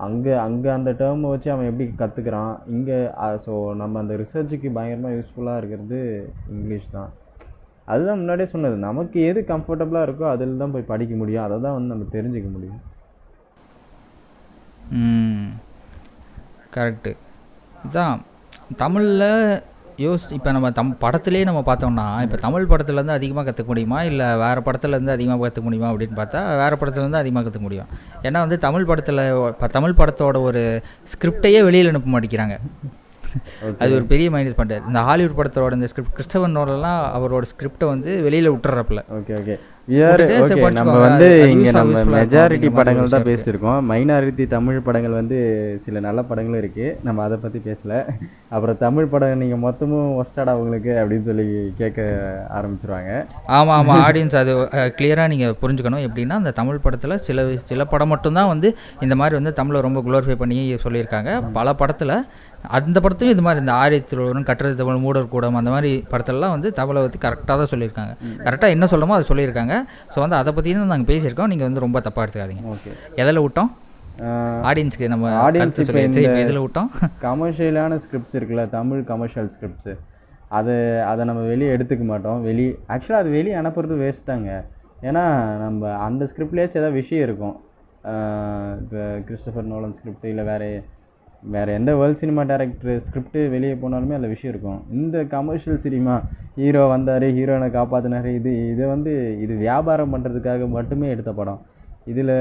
அங்கே 0.04 0.32
அங்கே 0.46 0.70
அந்த 0.76 0.90
டேர்மை 1.00 1.30
வச்சு 1.32 1.48
அவன் 1.54 1.68
எப்படி 1.70 1.86
கற்றுக்குறான் 2.02 2.52
இங்கே 2.74 2.98
ஸோ 3.46 3.54
நம்ம 3.80 3.98
அந்த 4.02 4.14
ரிசர்ச்சுக்கு 4.22 4.68
பயங்கரமாக 4.76 5.16
யூஸ்ஃபுல்லாக 5.16 5.60
இருக்கிறது 5.60 5.98
இங்கிலீஷ் 6.54 6.94
தான். 6.96 7.10
அதுதான் 7.92 8.20
முன்னாடியே 8.20 8.48
சொன்னது. 8.52 8.76
நமக்கு 8.88 9.20
எது 9.30 9.40
கம்ஃபர்டபுளாக 9.52 10.06
இருக்கோ 10.08 10.26
அதில் 10.34 10.60
தான் 10.62 10.74
போய் 10.74 10.90
படிக்க 10.92 11.14
முடியும். 11.22 11.44
அதை 11.46 11.56
தான் 11.66 11.76
வந்து 11.76 11.92
நம்ம 11.94 12.08
தெரிஞ்சுக்க 12.16 12.50
முடியும். 12.56 12.80
கரெக்டு 16.76 17.12
இதான் 17.86 18.18
தமிழில் 18.82 19.28
யோசி 20.02 20.34
இப்போ 20.36 20.50
நம்ம 20.56 20.68
தம் 20.76 20.92
படத்துலேயே 21.04 21.46
நம்ம 21.48 21.60
பார்த்தோம்னா 21.68 22.04
இப்போ 22.26 22.36
தமிழ் 22.44 22.68
படத்துலேருந்து 22.70 23.16
அதிகமாக 23.18 23.44
கற்றுக்க 23.46 23.70
முடியுமா? 23.72 23.98
இல்லை 24.10 24.26
வேறு 24.42 24.60
படத்துலேருந்து 24.66 25.14
அதிகமாக 25.16 25.40
கற்றுக்க 25.42 25.66
முடியுமா 25.68 25.88
அப்படின்னு 25.90 26.16
பார்த்தா 26.20 26.40
வேறு 26.62 26.78
படத்துலேருந்து 26.80 27.20
அதிகமாக 27.22 27.44
கற்றுக்க 27.46 27.66
முடியும். 27.66 27.90
ஏன்னா 28.28 28.38
வந்து 28.44 28.58
தமிழ் 28.66 28.88
படத்தில் 28.90 29.22
இப்போ 29.56 29.68
தமிழ் 29.76 29.98
படத்தோட 30.00 30.40
ஒரு 30.48 30.62
ஸ்கிரிப்டையே 31.12 31.60
வெளியில் 31.68 31.92
அனுப்ப 31.92 32.10
மாட்டேங்கிறாங்க. 32.14 32.56
அது 33.82 33.90
ஒரு 33.96 34.06
பெரிய 34.12 34.28
மைனஸ் 34.34 34.56
பண்ணுறது 34.60 34.88
இந்த 34.90 35.00
ஹாலிவுட் 35.08 35.36
படத்தோட 35.40 35.74
இந்த 35.78 35.88
ஸ்கிரிப்ட் 35.90 36.16
கிறிஸ்டவன் 36.16 36.56
நோரெல்லாம் 36.58 37.00
அவரோட 37.16 37.44
ஸ்கிரிப்டை 37.52 37.88
வந்து 37.92 38.10
வெளியில் 38.26 38.52
விட்டுறப்பல. 38.54 39.02
Okay 39.18 39.34
okay. 39.40 39.56
நம்ம 39.90 40.26
படிச்சுக்கோங்க. 40.62 40.94
வந்து 41.04 41.28
இங்கே 41.52 41.70
நம்ம 41.76 42.02
மெஜாரிட்டி 42.16 42.68
படங்கள் 42.78 43.10
தான் 43.12 43.22
இருக்கு. 43.22 43.30
பேசியிருக்கோம். 43.30 43.78
மைனாரிட்டி 43.90 44.44
தமிழ் 44.54 44.78
படங்கள் 44.88 45.16
வந்து 45.18 45.38
சில 45.84 46.00
நல்ல 46.06 46.20
படங்களும் 46.30 46.60
இருக்குது 46.62 46.94
நம்ம 47.06 47.22
அதை 47.26 47.38
பற்றி 47.44 47.60
பேசல. 47.68 47.92
அப்புறம் 48.54 48.78
தமிழ் 48.84 49.10
படம் 49.12 49.40
நீங்கள் 49.42 49.62
மொத்தமும் 49.66 50.10
ஒஸ்டாடா 50.20 50.54
உங்களுக்கு 50.60 50.92
அப்படின்னு 51.00 51.28
சொல்லி 51.30 51.46
கேட்க 51.80 52.00
ஆரம்பிச்சிருவாங்க. 52.58 53.12
ஆமாம் 53.58 53.76
ஆமாம் 53.78 54.02
ஆடியன்ஸ் 54.08 54.38
அது 54.42 54.54
கிளியராக 54.98 55.32
நீங்கள் 55.34 55.56
புரிஞ்சுக்கணும். 55.62 56.04
எப்படின்னா 56.08 56.38
அந்த 56.42 56.54
தமிழ் 56.60 56.84
படத்தில் 56.86 57.16
சில 57.28 57.48
சில 57.72 57.84
படம் 57.94 58.12
மட்டும்தான் 58.14 58.52
வந்து 58.54 58.70
இந்த 59.06 59.16
மாதிரி 59.22 59.38
வந்து 59.40 59.54
தமிழை 59.60 59.80
ரொம்ப 59.88 60.02
குளோரிஃபை 60.08 60.38
பண்ணி 60.44 60.60
சொல்லியிருக்காங்க. 60.86 61.30
பல 61.58 61.74
படத்தில் 61.82 62.16
அந்த 62.76 62.96
படத்துலையும் 63.04 63.34
இது 63.36 63.44
மாதிரி 63.46 63.60
இந்த 63.64 63.74
ஆரியத்திலும் 63.82 64.46
கட்டுறது 64.48 64.74
தமிழ் 64.80 65.02
மூடர் 65.04 65.30
கூடம் 65.34 65.58
அந்த 65.60 65.70
மாதிரி 65.74 65.92
படத்துலலாம் 66.12 66.54
வந்து 66.56 66.68
தமிழை 66.78 67.00
பற்றி 67.04 67.20
கரெக்டாக 67.26 67.56
தான் 67.60 67.70
சொல்லியிருக்காங்க. 67.72 68.12
கரெக்டாக 68.46 68.74
என்ன 68.76 68.88
சொல்லணுமோ 68.92 69.16
அதை 69.18 69.26
சொல்லியிருக்காங்க. 69.30 69.76
ஸோ 70.14 70.18
வந்து 70.24 70.36
அதை 70.40 70.52
பற்றி 70.56 70.74
தான் 70.78 70.92
நாங்கள் 70.94 71.10
பேசியிருக்கோம். 71.12 71.50
நீங்கள் 71.52 71.68
வந்து 71.68 71.84
ரொம்ப 71.86 72.00
தப்பாக 72.08 72.24
எடுத்துக்காதீங்க. 72.26 72.64
ஓகே. 72.74 72.92
எதில் 73.22 73.42
விட்டோம்? 73.44 73.70
ஆடியன்ஸ்க்கு 74.70 75.10
நம்ம 75.14 75.26
இப்போ 75.84 76.40
எதில் 76.44 76.62
விட்டோம்? 76.64 76.88
கமர்ஷியலான 77.26 77.98
ஸ்கிரிப்ட்ஸ் 78.04 78.36
இருக்குல்ல 78.38 78.64
தமிழ் 78.76 79.02
கமர்ஷியல் 79.10 79.50
ஸ்கிரிப்ட்ஸு 79.54 79.94
அதை 80.58 80.76
அதை 81.10 81.22
நம்ம 81.30 81.42
வெளியே 81.52 81.72
எடுத்துக்க 81.76 82.04
மாட்டோம். 82.12 82.38
வெளி 82.48 82.66
ஆக்சுவலாக 82.92 83.22
அது 83.22 83.30
வெளியே 83.38 83.56
அனுப்புறது 83.62 83.96
வேஸ்ட் 84.04 84.30
தாங்க. 84.30 84.50
ஏன்னா 85.08 85.24
நம்ம 85.64 85.92
அந்த 86.06 86.22
ஸ்கிரிப்ட்லேயாச்சும் 86.30 86.80
ஏதாவது 86.82 86.98
விஷயம் 87.02 87.26
இருக்கும். 87.26 87.56
இப்போ 88.82 89.02
கிறிஸ்டபர் 89.28 89.70
நோலன் 89.72 89.94
ஸ்கிரிப்ட் 89.98 90.26
இல்லை 90.32 90.44
வேறு 90.50 90.70
வேறு 91.42 91.72
எந்த 91.72 91.96
வேர்ல்ட் 91.96 92.16
சினிமா 92.16 92.42
டேரக்டர் 92.42 93.00
ஸ்கிரிப்ட் 93.00 93.48
வெளியே 93.48 93.74
போனாலுமே 93.74 94.14
அதில் 94.14 94.28
விஷயம் 94.28 94.54
இருக்கும். 94.54 94.84
இந்த 94.92 95.24
கமர்ஷியல் 95.24 95.78
சினிமா 95.78 96.22
ஹீரோ 96.54 96.86
வந்தார் 96.86 97.22
ஹீரோனை 97.22 97.68
காப்பாற்றினாரு 97.76 98.34
இது 98.34 98.70
இது 98.70 98.86
வந்து 98.86 99.38
இது 99.40 99.54
வியாபாரம் 99.54 100.12
பண்ணுறதுக்காக 100.14 100.68
மட்டுமே 100.68 101.08
எடுத்த 101.08 101.32
படம். 101.32 101.60
இதில் 102.04 102.34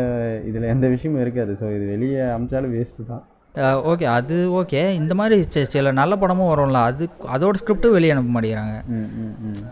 இதில் 0.45 0.63
எந்த 0.63 0.87
விஷயமும் 0.87 1.21
இருக்காது. 1.21 1.57
ஸோ 1.61 1.75
இது 1.75 1.85
வெளியே 1.85 2.19
அமிச்சாலும் 2.19 2.73
வேஸ்ட்டு 2.75 3.05
தான். 3.07 3.23
ஓகே 3.91 4.03
அது 4.03 4.61
ஓகே 4.61 4.89
இந்த 4.91 5.15
மாதிரி 5.15 5.41
சி- 5.41 5.63
சில 5.63 5.91
நல்ல 5.91 6.15
படமும் 6.15 6.51
வரும்ல. 6.51 6.73
அது 6.73 7.07
அதோட 7.35 7.53
ஸ்கிரிப்டும் 7.61 7.91
வெளியே 7.91 8.11
அனுப்ப 8.11 8.41
மாட்டேங்கிறாங்க. 8.41 8.75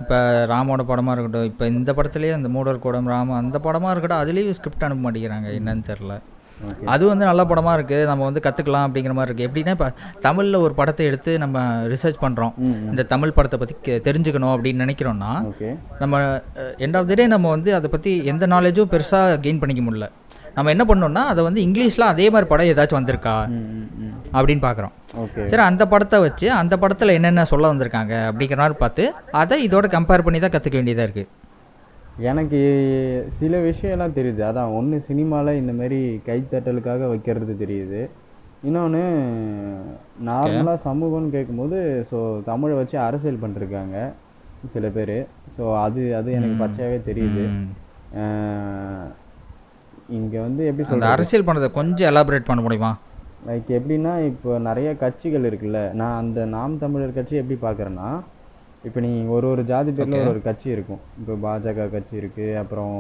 இப்போ 0.02 0.18
ராமோட 0.46 0.84
படமாக 0.84 1.22
இருக்கட்டும் 1.22 1.50
இப்போ 1.52 1.68
இந்த 1.68 1.94
படத்துலேயே 1.94 2.34
அந்த 2.34 2.50
மூடர் 2.50 2.80
கூடம் 2.80 3.08
ராம 3.08 3.36
அந்த 3.36 3.60
படமாக 3.60 4.00
இருக்கட்டும் 4.00 4.24
அதுலேயும் 4.24 4.50
ஸ்கிரிப்ட் 4.50 4.84
அனுப்ப 4.84 5.12
மாட்டேங்கிறாங்க. 5.12 5.50
என்னன்னு 5.60 5.84
தெரில 5.92 6.16
அது 6.86 7.04
வந்து 7.08 7.26
நல்ல 7.26 7.42
படமாக 7.46 7.78
இருக்குது 7.78 8.06
நம்ம 8.06 8.24
வந்து 8.24 8.42
கற்றுக்கலாம் 8.42 8.86
அப்படிங்கிற 8.88 9.14
மாதிரி 9.14 9.30
இருக்குது 9.30 9.48
எப்படின்னா 9.50 9.74
இப்போ 9.76 9.90
தமிழில் 10.22 10.58
ஒரு 10.58 10.74
படத்தை 10.74 11.06
எடுத்து 11.06 11.34
நம்ம 11.38 11.58
ரிசர்ச் 11.88 12.22
பண்ணுறோம் 12.22 12.54
இந்த 12.90 13.06
தமிழ் 13.08 13.34
படத்தை 13.34 13.60
பற்றி 13.60 13.76
தெரிஞ்சுக்கணும் 14.02 14.54
அப்படின்னு 14.56 14.86
நினைக்கிறோன்னா 14.86 15.32
ஓகே 15.50 15.70
நம்ம 16.00 16.22
எண்ட் 16.80 16.98
ஆஃப் 16.98 17.10
த 17.10 17.16
டே 17.16 17.28
நம்ம 17.28 17.50
வந்து 17.50 17.74
அதை 17.74 17.90
பற்றி 17.90 18.14
எந்த 18.26 18.48
நாலேஜும் 18.48 18.92
பெருசாக 18.92 19.38
கெயின் 19.44 19.60
பண்ணிக்க 19.60 19.84
முடியல. 19.84 20.08
நம்ம 20.56 20.72
என்ன 20.72 20.84
பண்ணோம்னா 20.84 21.24
அதை 21.26 21.42
வந்து 21.44 21.62
இங்கிலீஷில் 21.62 22.08
அதே 22.08 22.30
மாதிரி 22.30 22.48
படம் 22.50 22.70
ஏதாச்சும் 22.70 23.00
வந்திருக்கா 23.00 23.34
அப்படின்னு 24.34 24.64
பார்க்குறோம் 24.64 24.94
சரி 25.48 25.64
அந்த 25.64 25.84
படத்தை 25.88 26.20
வச்சு 26.20 26.48
அந்த 26.54 26.78
படத்தில் 26.78 27.14
என்னென்ன 27.14 27.46
சொல்ல 27.46 27.74
வந்திருக்காங்க 27.74 28.14
அப்படிங்கிற 28.30 28.58
மாதிரி 28.58 28.80
பார்த்து 28.80 29.04
அதை 29.42 29.58
இதோட 29.68 29.88
கம்பேர் 29.92 30.26
பண்ணி 30.26 30.40
தான் 30.40 30.56
கற்றுக்க 30.56 30.80
வேண்டியதாக 30.80 31.08
இருக்குது 31.08 31.30
எனக்கு 32.30 32.60
சில 33.40 33.58
விஷயம்லாம் 33.70 34.16
தெரியுது. 34.20 34.42
அதான் 34.50 34.72
ஒன்று 34.78 34.98
சினிமாவில் 35.08 35.60
இந்த 35.60 35.74
மாதிரி 35.80 36.00
கைத்தட்டலுக்காக 36.28 37.10
வைக்கிறது 37.12 37.56
தெரியுது. 37.64 38.00
இன்னொன்று 38.68 39.02
நார்மலாக 40.30 40.84
சமூகம்னு 40.86 41.30
கேட்கும்போது 41.36 41.80
ஸோ 42.12 42.20
தமிழை 42.48 42.76
வச்சு 42.78 42.98
அரசியல் 43.08 43.44
பண்ணிருக்காங்க 43.44 43.98
சில 44.76 44.88
பேர். 44.96 45.18
ஸோ 45.58 45.64
அது 45.86 46.02
அது 46.20 46.30
எனக்கு 46.38 46.56
பச்சையாகவே 46.64 46.98
தெரியுது. 47.10 47.44
இங்கே 50.18 50.40
வந்து 50.48 50.64
எப்படி 50.70 50.86
சொல்கிறது 50.88 51.14
அரசியல் 51.16 51.48
பண்ணதை 51.50 51.70
கொஞ்சம் 51.80 52.10
எலாபரேட் 52.12 52.50
பண்ண 52.50 52.62
முடியுமா? 52.66 52.92
லைக் 53.48 53.70
எப்படின்னா 53.78 54.14
இப்போ 54.32 54.52
நிறைய 54.70 54.90
கட்சிகள் 55.04 55.48
இருக்குல்ல 55.50 55.82
நான் 56.02 56.20
அந்த 56.22 56.40
நாம் 56.56 56.82
தமிழர் 56.84 57.18
கட்சி 57.18 57.42
எப்படி 57.42 57.58
பார்க்குறேன்னா 57.68 58.10
இப்போ 58.88 59.00
நீ 59.06 59.12
ஒரு 59.36 59.46
ஒரு 59.54 59.62
ஜாதி 59.72 59.92
பேரில் 59.98 60.20
ஒரு 60.22 60.32
ஒரு 60.34 60.42
கட்சி 60.48 60.68
இருக்கும். 60.76 61.02
இப்போ 61.22 61.34
பாஜக 61.46 61.88
கட்சி 61.96 62.16
இருக்குது 62.22 62.58
அப்புறம் 62.62 62.94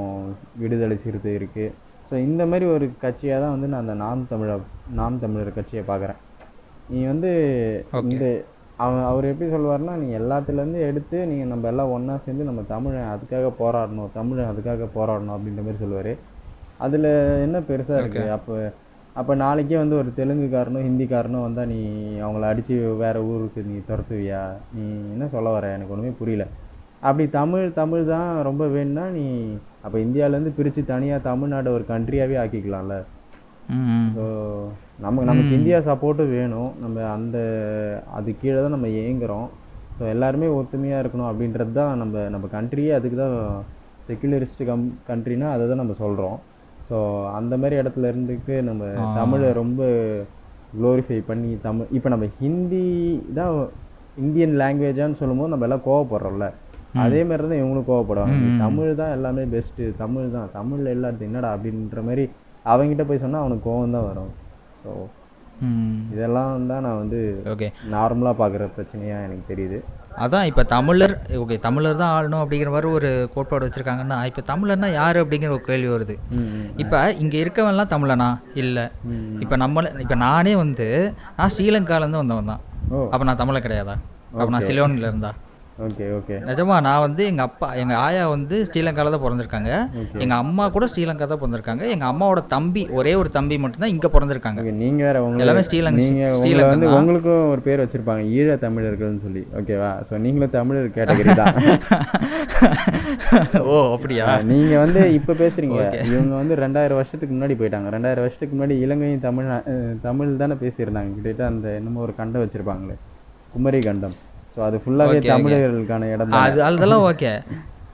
விடுதலை 0.61 0.95
சிறுத்தை 1.03 1.33
இருக்குது 1.39 1.73
ஸோ 2.09 2.13
இந்த 2.27 2.41
மாதிரி 2.51 2.65
ஒரு 2.75 2.85
கட்சியாக 3.03 3.41
தான் 3.43 3.53
வந்து 3.55 3.69
நான் 3.71 3.83
அந்த 3.83 3.95
நாம் 4.03 4.21
தமிழர் 4.31 4.63
நாம் 4.99 5.21
தமிழர் 5.23 5.57
கட்சியை 5.57 5.83
பார்க்குறேன். 5.89 6.19
நீ 6.91 6.99
வந்து 7.11 7.31
இந்த 8.11 8.25
அவன் 8.83 9.05
அவர் 9.09 9.29
எப்படி 9.31 9.47
சொல்லுவார்னா 9.53 9.93
நீ 10.01 10.07
எல்லாத்துலேருந்து 10.19 10.81
எடுத்து 10.89 11.17
நீங்கள் 11.29 11.51
நம்ம 11.51 11.67
எல்லாம் 11.71 11.93
ஒன்றா 11.95 12.15
சேர்ந்து 12.25 12.49
நம்ம 12.49 12.63
தமிழன் 12.73 13.11
அதுக்காக 13.13 13.47
போராடணும் 13.61 14.11
தமிழன் 14.17 14.51
அதுக்காக 14.51 14.87
போராடணும் 14.97 15.35
அப்படின்ற 15.35 15.61
மாதிரி 15.67 15.81
சொல்லுவார். 15.83 16.11
அதில் 16.85 17.09
என்ன 17.45 17.57
பெருசாக 17.69 18.01
இருக்குது 18.01 18.33
அப்போ 18.37 18.55
அப்போ 19.19 19.33
நாளைக்கே 19.43 19.77
வந்து 19.81 19.95
ஒரு 20.01 20.09
தெலுங்குக்காரனோ 20.17 20.79
ஹிந்திக்காரனோ 20.87 21.39
வந்தால் 21.45 21.69
நீ 21.73 21.79
அவங்கள 22.23 22.45
அடித்து 22.51 22.75
வேறு 23.03 23.19
ஊருக்கு 23.31 23.61
நீ 23.69 23.75
துரத்துவியா? 23.89 24.41
நீ 24.75 24.83
என்ன 25.13 25.25
சொல்ல 25.35 25.51
வர? 25.55 25.65
எனக்கு 25.75 25.93
ஒன்றுமே 25.95 26.13
புரியல. 26.19 26.45
அப்படி 27.07 27.25
தமிழ் 27.39 27.65
தமிழ் 27.79 28.03
தான் 28.13 28.29
ரொம்ப 28.47 28.63
வேணும்னா 28.75 29.05
நீ 29.17 29.25
அப்போ 29.85 29.97
இந்தியாவிலேருந்து 30.05 30.57
பிரித்து 30.57 30.81
தனியாக 30.93 31.25
தமிழ்நாடு 31.29 31.69
ஒரு 31.77 31.85
கண்ட்ரியாகவே 31.91 32.37
ஆக்கிக்கலாம்ல. 32.43 32.95
ஸோ 34.15 34.25
நமக்கு 35.05 35.29
நமக்கு 35.29 35.53
இந்தியா 35.59 35.79
சப்போர்ட்டும் 35.89 36.33
வேணும். 36.37 36.69
நம்ம 36.83 36.97
அந்த 37.15 37.37
அது 38.17 38.29
கீழே 38.41 38.59
தான் 38.59 38.75
நம்ம 38.75 38.89
ஏங்குறோம் 39.05 39.47
ஸோ 39.97 40.03
எல்லாருமே 40.13 40.47
ஒத்துமையாக 40.59 41.01
இருக்கணும் 41.03 41.29
அப்படின்றது 41.31 41.73
தான் 41.79 41.93
நம்ம 42.01 42.25
நம்ம 42.35 42.45
கண்ட்ரியே 42.55 42.91
அதுக்கு 42.99 43.17
தான் 43.23 43.35
செக்குலரிஸ்ட் 44.07 44.63
கம் 44.69 44.85
கண்ட்ரினா 45.09 45.47
அதை 45.55 45.63
தான் 45.71 45.81
நம்ம 45.83 45.95
சொல்கிறோம் 46.03 46.37
ஸோ 46.89 46.97
அந்த 47.37 47.53
மாதிரி 47.61 47.75
இடத்துல 47.81 48.09
இருந்துட்டு 48.11 48.55
நம்ம 48.69 48.83
தமிழை 49.19 49.49
ரொம்ப 49.61 49.81
க்ளோரிஃபை 50.77 51.19
பண்ணி 51.29 51.51
தமிழ் 51.65 51.91
இப்போ 51.97 52.09
நம்ம 52.13 52.27
ஹிந்தி 52.39 52.85
தான் 53.39 53.53
இந்தியன் 54.23 54.55
லாங்குவேஜான்னு 54.61 55.19
சொல்லும்போது 55.19 55.51
நம்ம 55.53 55.65
எல்லாம் 55.67 55.85
கோவப்படுறோம்ல. 55.87 56.47
அதே 57.03 57.21
மாதிரி 57.29 57.47
தான் 57.49 57.59
இவங்களும் 57.61 57.89
கோவப்படுவாங்க. 57.89 58.37
தமிழ் 58.63 58.91
தான் 59.01 59.13
எல்லாமே 59.15 59.43
பெஸ்ட்டு 59.53 59.85
தமிழ் 60.01 60.33
தான். 60.35 60.47
தமிழில் 60.57 60.93
எல்லாத்தையும் 60.95 61.29
என்னடா 61.31 61.49
அப்படின்ற 61.55 62.01
மாதிரி 62.07 62.23
அவங்ககிட்ட 62.71 63.03
போய் 63.09 63.23
சொன்னால் 63.23 63.43
அவனுக்கு 63.43 63.67
கோவம் 63.69 63.95
தான் 63.97 64.07
வரும். 64.09 64.31
ஸோ 64.83 64.91
இதெல்லாம் 66.13 66.67
தான் 66.71 66.83
நான் 66.85 66.99
வந்து 67.03 67.19
ஓகே 67.53 67.67
நார்மலாக 67.93 68.39
பார்க்குற 68.41 68.65
பிரச்சனையாக 68.77 69.27
எனக்கு 69.27 69.45
தெரியுது. 69.51 69.79
அதான் 70.23 70.47
இப்போ 70.49 70.63
தமிழர் 70.73 71.13
ஓகே 71.41 71.55
தமிழர் 71.65 71.99
தான் 72.01 72.13
ஆளணும் 72.15 72.41
அப்படிங்கிற 72.43 72.69
மாதிரி 72.75 72.87
ஒரு 72.97 73.09
கோட்பாடு 73.33 73.65
வச்சுருக்காங்கன்னா 73.65 74.17
இப்போ 74.29 74.41
தமிழர்னா 74.51 74.87
யார் 74.99 75.17
அப்படிங்கிற 75.21 75.49
ஒரு 75.57 75.63
கேள்வி 75.69 75.89
வருது. 75.95 76.15
இப்போ 76.83 76.99
இங்கே 77.23 77.37
இருக்கவன்லாம் 77.43 77.91
தமிழனா? 77.93 78.29
இல்லை. 78.61 78.85
இப்போ 79.43 79.55
நம்மள 79.63 79.91
இப்போ 80.05 80.17
நானே 80.27 80.53
வந்து 80.63 80.87
நான் 81.39 81.53
ஸ்ரீலங்காலேருந்து 81.55 82.21
வந்தவன் 82.23 82.51
தான். 82.53 82.63
அப்போ 83.13 83.23
நான் 83.29 83.41
தமிழன் 83.43 83.65
கிடையாதா? 83.67 83.95
அப்போ 84.39 84.49
நான் 84.55 84.67
சிலோனில் 84.69 85.09
இருந்தா. 85.09 85.31
Okay 85.85 86.05
okay. 86.17 86.35
நிஜமா 86.49 86.75
நான் 86.85 87.01
வந்து 87.05 87.21
எங்கள் 87.31 87.47
அப்பா 87.47 87.67
எங்கள் 87.81 87.99
ஆயா 88.05 88.21
வந்து 88.33 88.55
ஸ்ரீலங்காவில் 88.67 89.13
தான் 89.15 89.23
பிறந்திருக்காங்க. 89.23 89.71
எங்கள் 90.23 90.39
அம்மா 90.43 90.63
கூட 90.75 90.85
ஸ்ரீலங்கா 90.91 91.25
தான் 91.31 91.39
பிறந்திருக்காங்க. 91.41 91.83
எங்கள் 91.95 92.09
அம்மாவோட 92.11 92.41
தம்பி 92.53 92.83
ஒரே 92.99 93.13
ஒரு 93.21 93.29
தம்பி 93.35 93.55
மட்டும்தான் 93.63 93.93
இங்கே 93.95 94.09
பிறந்திருக்காங்க. 94.15 94.61
ஓகே 94.63 94.73
நீங்கள் 94.81 95.07
வேற 95.07 95.17
எல்லாமே 95.19 95.29
உங்களுக்கு 95.31 95.67
ஸ்ரீலங்கா 95.69 96.05
ஸ்ரீலங்கா 96.37 96.71
வந்து. 96.73 96.89
உங்களுக்கும் 96.99 97.43
ஒரு 97.53 97.61
பேர் 97.67 97.83
வச்சுருப்பாங்க 97.83 98.23
ஈழ 98.37 98.55
தமிழர்கள்னு 98.65 99.21
சொல்லி. 99.25 99.43
ஓகேவா? 99.59 99.91
ஸோ 100.07 100.21
நீங்களும் 100.25 100.55
தமிழர் 100.57 100.95
கேட்டகரி 100.97 101.35
தான். 101.41 101.55
ஓ 103.71 103.75
அப்படியா? 103.95 104.25
நீங்கள் 104.51 104.81
வந்து 104.85 105.01
இப்போ 105.19 105.35
பேசுகிறீங்க 105.43 105.81
இவங்க 106.11 106.33
வந்து 106.41 106.55
ரெண்டாயிரம் 106.63 106.99
வருஷத்துக்கு 107.01 107.35
முன்னாடி 107.35 107.57
போயிட்டாங்க. 107.59 107.91
ரெண்டாயிரம் 107.97 108.25
வருஷத்துக்கு 108.25 108.55
முன்னாடி 108.57 108.77
இலங்கையும் 108.85 109.25
தமிழ் 109.27 109.51
தமிழ் 110.07 110.31
தானே 110.41 110.57
பேசியிருந்தாங்க. 110.63 111.11
கிட்டத்தட்ட 111.17 111.51
அந்த 111.53 111.67
என்னமோ 111.81 112.01
ஒரு 112.07 112.15
கண்டம் 112.21 112.43
வச்சுருப்பாங்களே. 112.45 112.97
குமரி 113.53 113.81
கண்டம் 113.89 114.17
ஸோ 114.57 114.61
அது 114.67 114.77
ஃபுல்லாகவே 114.83 115.17
தமிழர்களுக்கான 115.31 116.11
இடம் 116.13 116.37
அது 116.43 116.59
அதெல்லாம் 116.67 117.07
ஓகே 117.09 117.31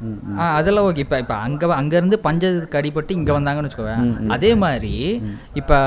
அதெல்லாம் 0.58 0.86
ஓகே 0.88 1.02
இப்போ 1.04 1.18
இப்போ 1.24 1.36
அங்கே 1.46 1.66
அங்கேருந்து 1.80 2.18
பஞ்சத்துக்கு 2.26 2.78
அடிபட்டு 2.80 3.16
இங்கே 3.18 3.34
வந்தாங்கன்னு 3.36 3.68
வச்சுக்கோவேன். 3.70 4.06
அதே 4.36 4.50
மாதிரி 4.64 4.92
இப்போ 5.60 5.78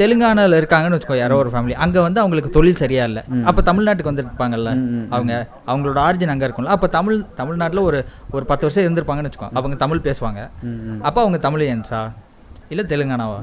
தெலுங்கானாவில் 0.00 0.56
இருக்காங்கன்னு 0.58 0.96
வச்சுக்கோ 0.96 1.16
யாரோ 1.20 1.36
ஒரு 1.42 1.50
ஃபேமிலி 1.52 1.74
அங்கே 1.84 2.00
வந்து 2.06 2.20
அவங்களுக்கு 2.22 2.50
தொழில் 2.56 2.80
சரியா 2.82 3.04
இல்லை. 3.10 3.22
அப்போ 3.50 3.60
தமிழ்நாட்டுக்கு 3.68 4.10
வந்திருப்பாங்கல்ல. 4.10 4.72
அவங்க 5.16 5.32
அவங்களோட 5.70 5.98
ஆரிஜின் 6.08 6.32
அங்கே 6.34 6.46
இருக்கும்ல. 6.48 6.74
அப்போ 6.76 6.88
தமிழ் 6.98 7.16
தமிழ்நாட்டில் 7.40 7.82
ஒரு 7.88 8.00
ஒரு 8.36 8.44
பத்து 8.50 8.66
வருஷம் 8.66 8.86
இருந்திருப்பாங்கன்னு 8.86 9.30
வச்சுக்கோ 9.30 9.50
அவங்க 9.60 9.78
தமிழ் 9.84 10.04
பேசுவாங்க. 10.08 10.42
அப்போ 11.08 11.18
அவங்க 11.24 11.40
தமிழியன்ஸா? 11.46 12.02
இல்லை 12.74 12.84
தெலுங்கானாவா? 12.92 13.40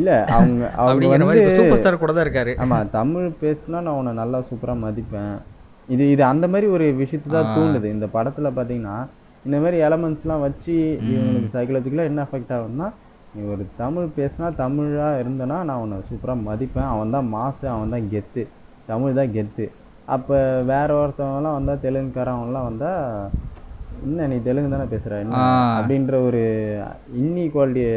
இல்லை 0.00 0.16
அவங்க 0.38 0.64
அப்படிங்கிற 0.88 1.28
மாதிரி 1.28 1.54
சூப்பர் 1.60 1.80
ஸ்டார் 1.82 2.02
கூட 2.02 2.12
தான் 2.16 2.26
இருக்காரு. 2.26 2.54
ஆமாம் 2.64 2.90
தமிழ் 2.98 3.28
பேசுனா 3.44 3.78
நான் 3.86 3.98
உன்னை 4.00 4.14
நல்லா 4.22 4.40
சூப்பராக 4.50 4.78
மதிப்பேன். 4.86 5.36
இது 5.88 6.04
இது 6.14 6.22
அந்த 6.30 6.46
மாதிரி 6.52 6.66
ஒரு 6.74 6.86
விஷயத்தை 7.00 7.28
தான் 7.30 7.52
தூண்டுது. 7.54 7.86
இந்த 7.96 8.06
படத்தில் 8.14 8.56
பார்த்தீங்கன்னா 8.56 8.96
இந்த 9.44 9.56
மாதிரி 9.62 9.76
எலமெண்ட்ஸ்லாம் 9.86 10.44
வச்சு 10.46 10.74
இவங்களுக்கு 11.08 11.50
சைக்கலாஜிக்கலாக 11.54 12.10
என்ன 12.10 12.24
அஃபெக்ட் 12.26 12.54
ஆகுதுன்னா 12.56 12.88
நீ 13.32 13.40
ஒரு 13.52 13.64
தமிழ் 13.78 14.08
பேசுனா 14.16 14.48
தமிழாக 14.60 15.20
இருந்தனா 15.22 15.58
நான் 15.68 15.82
உன்னை 15.82 15.98
சூப்பராக 16.08 16.46
மதிப்பேன். 16.46 16.90
அவன் 16.92 17.14
தான் 17.16 17.28
மாசு 17.34 17.64
அவன் 17.74 17.92
தான் 17.94 18.08
கெத்து. 18.12 18.42
தமிழ் 18.88 19.18
தான் 19.18 19.32
கெத்து. 19.36 19.66
அப்போ 20.08 20.36
வேற 20.70 20.88
ஒருத்தவங்கலாம் 21.00 21.56
வந்தால் 21.58 21.82
தெலுங்குக்காரவங்கலாம் 21.82 22.68
வந்தால் 22.68 23.00
என்ன 24.06 24.26
நீ 24.30 24.36
தெலுங்கு 24.46 24.74
தானே 24.74 24.86
பேசுகிற 24.92 25.14
என்ன? 25.22 25.38
அப்படின்ற 25.78 26.14
ஒரு 26.28 26.42
இன்இக்வாலிட்டியை 27.20 27.96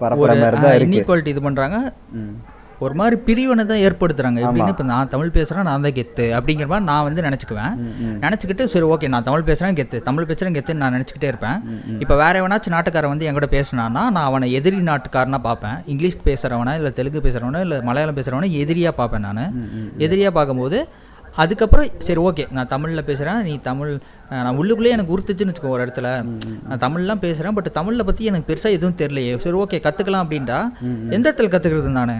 பரப்புற 0.00 0.30
மாதிரி 0.34 0.56
தான் 0.58 0.74
இருக்கு. 0.74 0.88
இன்இக்வாலிட்டி 0.88 1.32
இது 1.34 1.42
பண்ணுறாங்க 1.46 1.78
ம். 2.18 2.32
ஒரு 2.84 2.94
மாதிரி 3.00 3.16
பிரிவினை 3.26 3.64
தான் 3.70 3.82
ஏற்படுத்துறாங்க. 3.86 4.38
எப்படின்னு 4.44 4.72
இப்போ 4.74 4.84
நான் 4.90 5.10
தமிழ் 5.14 5.32
பேசுகிறேன் 5.36 5.66
நான் 5.68 5.84
தான் 5.86 5.96
கெத்து 5.98 6.26
அப்படிங்கிற 6.38 6.66
மாதிரி 6.72 6.86
நான் 6.90 7.04
வந்து 7.08 7.24
நினச்சிக்குவேன். 7.26 7.74
நினச்சிக்கிட்டு 8.24 8.66
சரி 8.74 8.86
ஓகே 8.94 9.10
நான் 9.14 9.26
தமிழ் 9.28 9.46
பேசுகிறேன் 9.48 9.78
கெத்து. 9.80 9.98
தமிழ் 10.08 10.28
பேசுகிறேன் 10.30 10.56
கெத்துன்னு 10.58 10.82
நான் 10.84 10.96
நினச்சிக்கிட்டே 10.96 11.30
இருப்பேன். 11.32 11.58
இப்போ 12.04 12.16
வேற 12.22 12.34
எவனாச்சும் 12.42 12.76
நாட்டுக்காரன் 12.76 13.14
வந்து 13.14 13.28
என்கிட்ட 13.30 13.50
பேசினான்னா 13.56 14.04
நான் 14.16 14.28
அவனை 14.30 14.48
எதிரி 14.60 14.80
நாட்டுக்காரனா 14.92 15.40
பார்ப்பேன். 15.48 15.76
இங்கிலீஷ் 15.94 16.18
பேசுகிறவனா 16.28 16.74
இல்லை 16.80 16.92
தெலுங்கு 17.00 17.24
பேசுகிறவனா 17.26 17.62
இல்லை 17.66 17.80
மலையாளம் 17.90 18.18
பேசுகிறவனா 18.20 18.50
எதிரியாக 18.62 18.94
பார்ப்பேன் 19.02 19.26
நான். 19.28 19.44
எதிரியாக 20.06 20.34
பார்க்கும்போது 20.38 20.80
அதுக்கப்புறம் 21.42 21.90
சரி 22.06 22.20
ஓகே 22.28 22.44
நான் 22.56 22.70
தமிழில் 22.72 23.06
பேசுகிறேன் 23.08 23.40
நீ 23.48 23.52
தமிழ் 23.66 23.90
நான் 24.30 24.56
உள்ளுக்குள்ளேயே 24.60 24.94
எனக்கு 24.96 25.12
உறுத்துச்சுன்னு 25.14 25.52
வச்சுக்கோ 25.52 25.74
ஒரு 25.74 25.82
இடத்துல. 25.84 26.08
நான் 26.68 26.82
தமிழ்லாம் 26.84 27.22
பேசுகிறேன் 27.26 27.56
பட் 27.58 27.76
தமிழில் 27.78 28.06
பற்றி 28.08 28.30
எனக்கு 28.30 28.48
பெருசாக 28.50 28.76
எதுவும் 28.78 28.98
தெரியலையே. 29.02 29.34
சரி 29.44 29.58
ஓகே 29.64 29.78
கற்றுக்கலாம் 29.86 30.24
அப்படின்ட்டா 30.24 30.58
எந்த 31.16 31.24
இடத்துல 31.28 31.50
கற்றுக்கிறது 31.54 31.92
நான்? 32.00 32.16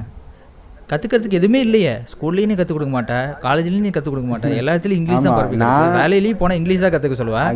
கற்றுக்கிறதுக்கு 0.89 1.39
எதுவுமே 1.39 1.61
இல்லையே. 1.65 1.93
ஸ்கூல்லையும் 2.11 2.51
நீ 2.51 2.57
கற்றுக் 2.59 2.77
கொடுக்க 2.77 2.93
மாட்டேன் 2.95 3.27
காலேஜ்லேயும் 3.45 3.87
நீ 3.87 3.93
கற்றுக் 3.93 4.15
கொடுக்க 4.15 4.29
மாட்டேன் 4.31 4.55
எல்லா 4.61 4.73
இடத்துலையும் 4.75 5.01
இங்கிலீஷ் 5.01 5.21
தான் 5.21 5.33
ஆமா, 5.33 5.41
பரப்பி 5.41 5.59
நான் 5.63 5.75
கிடக்கு. 5.77 5.99
வேலையிலயும் 5.99 6.41
போனால் 6.43 6.59
இங்கிலீஷ் 6.61 6.85
தான் 6.85 6.95
கற்றுக்க 6.95 7.17
சொல்லுவேன் 7.21 7.49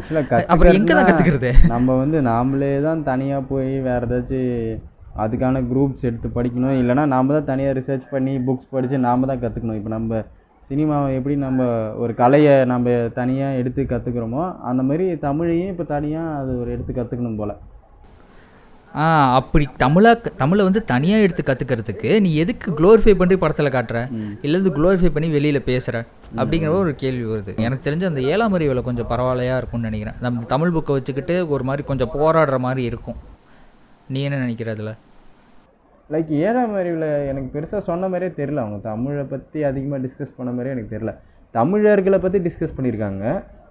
அப்புறம் 0.52 0.76
எங்கே 0.78 0.94
தான் 0.98 1.08
கற்றுக்கிறது 1.08 1.50
நம்ம 1.74 1.96
வந்து 2.02 2.20
நாமளே 2.28 2.72
தான் 2.86 3.02
தனியாக 3.08 3.48
போய் 3.52 3.72
வேறு 3.86 4.08
ஏதாச்சும் 4.08 4.90
அதுக்கான 5.22 5.56
குரூப்ஸ் 5.70 6.06
எடுத்து 6.08 6.28
படிக்கணும். 6.36 6.76
இல்லைனா 6.82 7.02
நாம 7.14 7.32
தான் 7.36 7.48
தனியாக 7.50 7.76
ரிசர்ச் 7.78 8.06
பண்ணி 8.12 8.34
புக்ஸ் 8.46 8.70
படித்து 8.74 8.98
நாம 9.08 9.26
தான் 9.30 9.42
கற்றுக்கணும் 9.42 9.78
இப்போ 9.80 9.92
நம்ம 9.96 10.20
சினிமாவை 10.68 11.08
எப்படி 11.18 11.34
நம்ம 11.44 11.62
ஒரு 12.02 12.12
கலையை 12.20 12.54
நம்ம 12.70 12.86
தனியாக 13.18 13.58
எடுத்து 13.60 13.82
கற்றுக்குறோமோ 13.90 14.44
அந்த 14.68 14.82
மாதிரி 14.88 15.06
தமிழையும் 15.24 15.72
இப்போ 15.72 15.84
தனியாக 15.90 16.38
அது 16.40 16.52
ஒரு 16.62 16.70
எடுத்து 16.74 16.92
கற்றுக்கணும் 16.92 17.38
போல். 17.40 17.54
ஆ 19.00 19.04
அப்படி 19.34 19.64
தமிழா 19.82 20.10
தமிழை 20.40 20.62
வந்து 20.68 20.80
தனியாக 20.90 21.24
எடுத்து 21.24 21.42
கற்றுக்கிறதுக்கு 21.46 22.10
நீ 22.24 22.30
எதுக்கு 22.42 22.68
க்ளோரிஃபை 22.78 23.14
பண்ணி 23.20 23.36
படத்தில் 23.42 23.74
காட்டுற? 23.76 23.98
இல்லை 24.44 24.56
வந்து 24.60 24.72
க்ளோரிஃபை 24.78 25.10
பண்ணி 25.14 25.28
வெளியில் 25.36 25.66
பேசுகிற 25.68 26.04
அப்படிங்கிற 26.36 26.72
ஒரு 26.80 26.92
கேள்வி 27.02 27.24
வருது. 27.30 27.52
எனக்கு 27.66 27.86
தெரிஞ்ச 27.88 28.04
அந்த 28.10 28.20
ஏழாம் 28.32 28.56
அறிவில் 28.58 28.86
கொஞ்சம் 28.88 29.08
பரவாயில்லையா 29.12 29.56
இருக்கும்னு 29.60 29.88
நினைக்கிறேன். 29.90 30.18
நம்ம 30.26 30.44
தமிழ் 30.54 30.74
புக்கை 30.76 30.96
வச்சுக்கிட்டு 30.98 31.36
ஒரு 31.54 31.64
மாதிரி 31.68 31.84
கொஞ்சம் 31.92 32.12
போராடுற 32.18 32.58
மாதிரி 32.66 32.84
இருக்கும். 32.90 33.18
நீ 34.14 34.22
என்ன 34.28 34.42
நினைக்கிற 34.44 34.70
அதில்? 34.76 34.94
லைக் 36.12 36.30
ஏழாம் 36.46 36.74
அறிவில் 36.78 37.10
எனக்கு 37.30 37.48
பெருசாக 37.56 37.82
சொன்ன 37.90 38.08
மாதிரியே 38.12 38.32
தெரில 38.40 38.62
அவங்க 38.64 38.78
தமிழை 38.90 39.24
பற்றி 39.34 39.60
அதிகமாக 39.68 40.00
டிஸ்கஸ் 40.06 40.34
பண்ண 40.38 40.50
மாதிரியே 40.52 40.74
எனக்கு 40.76 40.94
தெரில 40.96 41.12
தமிழர்களை 41.58 42.18
பற்றி 42.18 42.38
டிஸ்கஸ் 42.46 42.74
பண்ணியிருக்காங்க. 42.76 43.24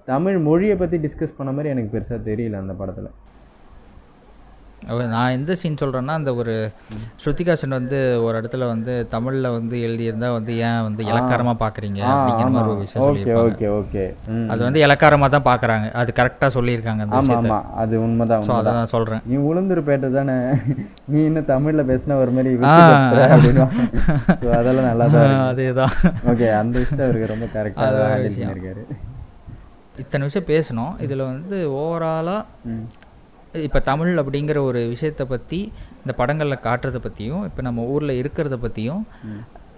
தமிழ் 0.05 0.37
மொழியை 0.47 0.75
பற்றி 0.75 0.97
டிஸ்கஸ் 1.05 1.37
பண்ண 1.37 1.51
மாதிரி 1.57 1.69
எனக்கு 1.73 1.91
பெருசாக 1.95 2.19
தெரியல 2.29 2.57
அந்த 2.63 2.73
படத்தில். 2.79 3.11
நான் 5.13 5.33
எந்த 5.35 5.51
சீன் 5.59 5.79
சொல்கிறேன்னா 5.81 6.13
அந்த 6.19 6.31
ஒரு 6.41 6.53
ஸ்ருதிகாசன் 7.23 7.75
வந்து 7.77 7.97
ஒரு 8.25 8.35
இடத்துல 8.39 8.67
வந்து 8.71 8.93
தமிழில் 9.13 9.47
வந்து 9.55 9.75
எழுதியிருந்தா 9.87 10.29
வந்து 10.37 10.53
ஏன் 10.67 10.81
வந்து 10.87 11.01
இலக்காரமாக 11.11 11.57
பார்க்குறீங்க 11.63 12.01
அப்படிங்கிற 12.13 12.47
மாதிரி 12.55 12.71
ஒரு 12.73 12.81
விஷயம் 12.85 13.03
ஓகே 13.03 13.11
சொல்லியிருப்பாங்க. 13.11 13.69
ஓகே 13.81 14.05
அது 14.53 14.61
வந்து 14.67 14.81
இலக்காரமாக 14.85 15.31
தான் 15.35 15.45
பார்க்குறாங்க 15.49 15.89
அது 16.01 16.15
கரெக்டாக 16.19 16.51
சொல்லியிருக்காங்க 16.57 17.03
அந்த 17.05 17.19
விஷயத்தை. 17.25 17.59
அது 17.83 18.01
உண்மைதான் 18.05 18.47
ஸோ 18.49 18.55
அதை 18.61 18.73
நான் 18.79 18.91
சொல்கிறேன் 18.95 19.23
நீ 19.31 19.37
உளுந்துருப்பேட்டை 19.49 20.09
தானே? 20.17 20.37
நீ 21.11 21.19
இன்னும் 21.29 21.49
தமிழில் 21.53 21.87
பேசினா 21.91 22.17
ஒரு 22.23 22.33
மாதிரி 22.37 22.57
அதெல்லாம் 24.57 24.89
நல்லா 24.89 25.07
தான் 25.17 25.37
அதே 25.51 25.69
தான் 25.81 25.95
ஓகே 26.33 26.49
அந்த 26.61 26.75
விஷயம் 26.81 27.05
அவருக்கு 27.07 27.31
ரொம்ப 27.35 27.47
கரெக்டாக. 27.55 28.01
பண்ணியிருக்காரு. 28.25 28.83
இத்தனை 30.01 30.25
விஷயம் 30.27 30.49
பேசணும். 30.51 30.93
இதில் 31.05 31.29
வந்து 31.31 31.57
ஓவராலாக 31.79 32.75
இப்போ 33.67 33.79
தமிழ் 33.87 34.19
அப்படிங்கிற 34.21 34.57
ஒரு 34.67 34.81
விஷயத்தை 34.91 35.23
பற்றி 35.31 35.57
இந்த 36.01 36.11
படங்களில் 36.19 36.63
காட்டுறதை 36.65 36.99
பற்றியும் 37.05 37.41
இப்போ 37.47 37.61
நம்ம 37.67 37.85
ஊரில் 37.93 38.19
இருக்கிறத 38.19 38.57
பற்றியும் 38.65 39.01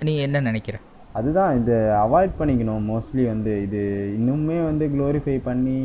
நீ 0.08 0.14
என்ன 0.26 0.42
நினைக்கிற? 0.48 0.76
அதுதான் 1.20 1.52
இது 1.60 1.76
அவாய்ட் 2.04 2.38
பண்ணிக்கணும். 2.40 2.84
மோஸ்ட்லி 2.92 3.24
வந்து 3.32 3.52
இது 3.66 3.82
இன்னுமே 4.18 4.58
வந்து 4.68 4.86
க்ளோரிஃபை 4.94 5.36
பண்ணி 5.48 5.78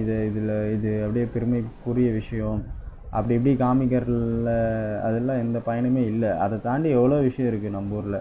இது 0.00 0.14
இதில் 0.30 0.54
இது 0.76 0.90
அப்படியே 1.04 1.26
பெருமைக்குரிய 1.34 2.08
விஷயம். 2.20 2.60
அப்படி 3.16 3.36
இப்படி 3.38 3.54
காமிக்கிறதுல 3.64 4.52
அதெல்லாம் 5.08 5.42
எந்த 5.44 5.58
பயனுமே 5.68 6.04
இல்லை. 6.12 6.30
அதை 6.44 6.56
தாண்டி 6.68 6.88
எவ்வளோ 6.98 7.20
விஷயம் 7.28 7.50
இருக்குது 7.50 7.76
நம்ம 7.76 7.98
ஊரில். 8.00 8.20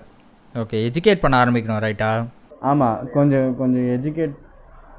ஓகே 0.63 0.77
எஜுகேட் 0.89 1.23
பண்ண 1.23 1.37
ஆரம்பிக்கணும் 1.43 1.83
ரைட்டா 1.87 2.11
ஆமாம் 2.69 2.99
கொஞ்சம் 3.15 3.49
கொஞ்சம் 3.61 3.87
எஜுகேட் 3.95 4.37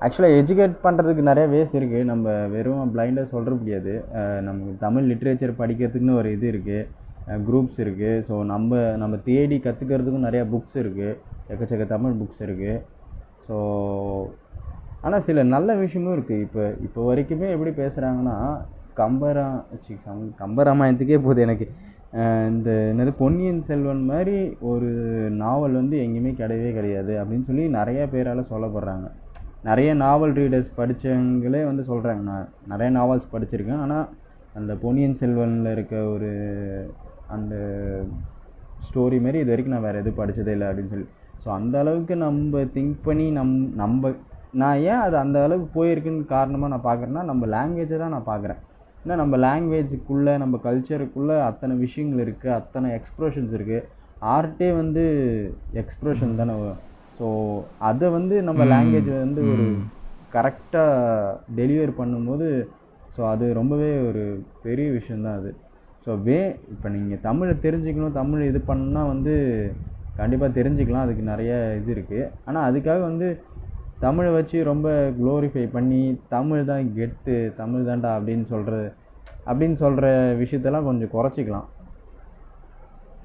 ஆக்சுவலாக 0.00 0.38
எஜுகேட் 0.40 0.74
பண்ணுறதுக்கு 0.82 1.22
நிறைய 1.28 1.46
வேஸ் 1.48 1.72
இருக்குது 1.74 2.04
நம்ம 2.04 2.24
வெறும் 2.48 2.92
பிளைண்டாக 2.94 3.32
சொல்கிற 3.32 3.52
முடியாது. 3.54 3.92
நமக்கு 4.40 4.72
தமிழ் 4.78 5.08
லிட்ரேச்சர் 5.10 5.60
படிக்கிறதுக்குன்னு 5.60 6.18
ஒரு 6.20 6.32
இது 6.32 6.46
இருக்குது 6.52 7.06
குரூப்ஸ் 7.46 7.78
இருக்குது 7.84 8.22
ஸோ 8.28 8.34
நம்ம 8.44 8.70
நம்ம 8.96 9.16
தேடி 9.24 9.56
கற்றுக்கிறதுக்கும் 9.64 10.26
நிறையா 10.28 10.44
புக்ஸ் 10.52 10.76
இருக்குது 10.82 11.16
எக்கச்சக்க 11.48 11.86
தமிழ் 11.86 12.14
புக்ஸ் 12.20 12.42
இருக்குது 12.46 12.76
ஸோ 13.48 13.56
ஆனால் 15.02 15.20
சில 15.20 15.42
நல்ல 15.54 15.74
விஷயமும் 15.74 16.14
இருக்குது 16.16 16.44
இப்போ 16.46 16.62
இப்போ 16.82 17.00
வரைக்குமே 17.08 17.48
எப்படி 17.50 17.70
பேசுகிறாங்கன்னா 17.82 18.36
கம்பரா 18.96 19.44
சி, 19.84 19.92
கம்- 20.06 20.32
கம்பராமாயணத்துக்கே 20.40 21.18
போகுது 21.18 21.40
எனக்கு. 21.42 21.66
இந்த 22.50 22.70
என்னது 22.90 23.12
பொன்னியின் 23.18 23.62
செல்வன் 23.62 24.02
மாதிரி 24.04 24.36
ஒரு 24.70 24.88
நாவல் 25.40 25.72
வந்து 25.72 25.96
எங்கேயுமே 26.04 26.32
கிடையவே 26.34 26.70
கிடையாது 26.72 27.12
அப்படின்னு 27.20 27.48
சொல்லி 27.50 27.64
நிறையா 27.74 28.04
பேரால் 28.10 28.50
சொல்லப்படுறாங்க. 28.50 29.06
நிறைய 29.66 29.90
நாவல் 30.04 30.34
ரீடர்ஸ் 30.38 30.70
படித்தவங்களே 30.76 31.60
வந்து 31.68 31.82
சொல்கிறாங்க 31.90 32.22
நான் 32.30 32.48
நிறைய 32.72 32.90
நாவல்ஸ் 32.98 33.32
படிச்சிருக்கேன். 33.32 33.82
ஆனால் 33.84 34.06
அந்த 34.58 34.72
பொன்னியின் 34.82 35.18
செல்வனில் 35.20 35.72
இருக்க 35.74 35.94
ஒரு 36.14 36.30
அந்த 37.34 37.54
ஸ்டோரி 38.86 39.18
மாரி 39.24 39.38
இது 39.42 39.52
வரைக்கும் 39.52 39.74
நான் 39.76 39.86
வேறு 39.86 40.00
எதுவும் 40.02 40.20
படித்ததே 40.20 40.54
இல்லை 40.56 40.66
அப்படின்னு 40.68 40.92
சொல்லி. 40.94 41.08
ஸோ 41.42 41.48
அந்த 41.58 41.74
அளவுக்கு 41.82 42.14
நம்ம 42.24 42.62
திங்க் 42.76 42.96
பண்ணி 43.08 43.26
நம் 43.38 43.52
நம்ம 43.82 44.12
நான் 44.62 44.80
ஏன் 44.90 45.02
அது 45.06 45.16
அந்த 45.24 45.38
அளவுக்கு 45.46 45.68
போயிருக்குன்னு 45.78 46.32
காரணமாக 46.36 46.72
நான் 46.74 46.88
பார்க்குறேன்னா 46.88 47.24
நம்ம 47.30 47.46
லாங்குவேஜை 47.54 47.98
தான் 47.98 48.14
நான் 48.16 48.30
பார்க்குறேன் 48.32 48.60
ஏன்னா 49.02 49.16
நம்ம 49.22 49.36
லாங்குவேஜுக்குள்ளே 49.46 50.32
நம்ம 50.42 50.56
கல்ச்சருக்குள்ளே 50.64 51.36
அத்தனை 51.48 51.74
விஷயங்கள் 51.84 52.22
இருக்குது 52.24 52.56
அத்தனை 52.60 52.88
எக்ஸ்ப்ரெஷன்ஸ் 52.98 53.52
இருக்குது 53.58 53.86
ஆர்ட்டே 54.34 54.70
வந்து 54.80 55.02
எக்ஸ்ப்ரெஷன் 55.82 56.38
தானே 56.40 56.54
ஸோ 57.18 57.28
அதை 57.88 58.06
வந்து 58.16 58.36
நம்ம 58.48 58.64
லாங்குவேஜ் 58.72 59.10
வந்து 59.24 59.40
ஒரு 59.52 59.66
கரெக்டாக 60.34 61.36
டெலிவர் 61.58 61.92
பண்ணும்போது 62.00 62.48
ஸோ 63.14 63.22
அது 63.32 63.44
ரொம்பவே 63.58 63.90
ஒரு 64.08 64.24
பெரிய 64.64 64.88
விஷயந்தான் 64.96 65.38
அது. 65.40 65.50
ஸோ 66.04 66.10
வே 66.26 66.38
இப்போ 66.72 66.88
நீங்கள் 66.96 67.22
தமிழை 67.28 67.54
தெரிஞ்சுக்கணும் 67.64 68.18
தமிழ் 68.18 68.42
இது 68.50 68.60
பண்ணா 68.68 69.00
வந்து 69.12 69.34
கண்டிப்பாக 70.20 70.56
தெரிஞ்சுக்கலாம். 70.58 71.06
அதுக்கு 71.06 71.24
நிறைய 71.32 71.52
இது 71.80 71.90
இருக்குது 71.96 72.28
ஆனால் 72.48 72.66
அதுக்காக 72.68 73.00
வந்து 73.10 73.28
தமிழை 74.04 74.30
வச்சு 74.36 74.58
ரொம்ப 74.70 74.88
க்ளோரிஃபை 75.18 75.64
பண்ணி 75.76 76.02
தமிழ் 76.34 76.68
தான் 76.70 76.92
கெத்து 76.98 77.36
தமிழ் 77.60 77.88
தான்டா 77.88 78.10
அப்படின்னு 78.18 78.46
சொல்கிறது 78.54 78.88
அப்படின்னு 79.50 79.76
சொல்கிற 79.84 80.06
விஷயத்தெல்லாம் 80.42 80.88
கொஞ்சம் 80.88 81.12
குறைச்சிக்கலாம். 81.16 81.66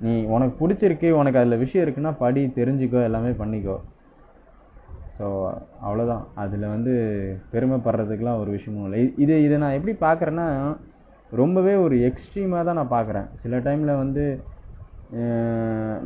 நீ 0.03 0.13
உனக்கு 0.35 0.55
பிடிச்சிருக்கு 0.61 1.09
உனக்கு 1.19 1.39
அதில் 1.41 1.61
விஷயம் 1.63 1.83
இருக்குன்னா 1.85 2.11
படி 2.23 2.41
தெரிஞ்சுக்கோ 2.59 3.01
எல்லாமே 3.09 3.31
பண்ணிக்கோ. 3.41 3.75
ஸோ 5.17 5.25
அவ்வளோதான் 5.85 6.23
அதில் 6.43 6.65
வந்து 6.75 6.93
பெருமைப்படுறதுக்கெலாம் 7.53 8.41
ஒரு 8.43 8.51
விஷயமும் 8.55 8.87
இல்லை. 8.87 8.99
இது 9.23 9.35
இதை 9.47 9.57
நான் 9.63 9.77
எப்படி 9.77 9.93
பார்க்குறேன்னா 10.07 10.47
ரொம்பவே 11.31 11.75
ஒரு 11.83 11.95
எக்ஸ்ட்ரீமாக 12.09 12.63
தான் 12.67 12.79
நான் 12.79 12.95
பார்க்குறேன் 12.97 13.29
சில 13.43 13.59
டைமில் 13.67 14.01
வந்து 14.03 14.25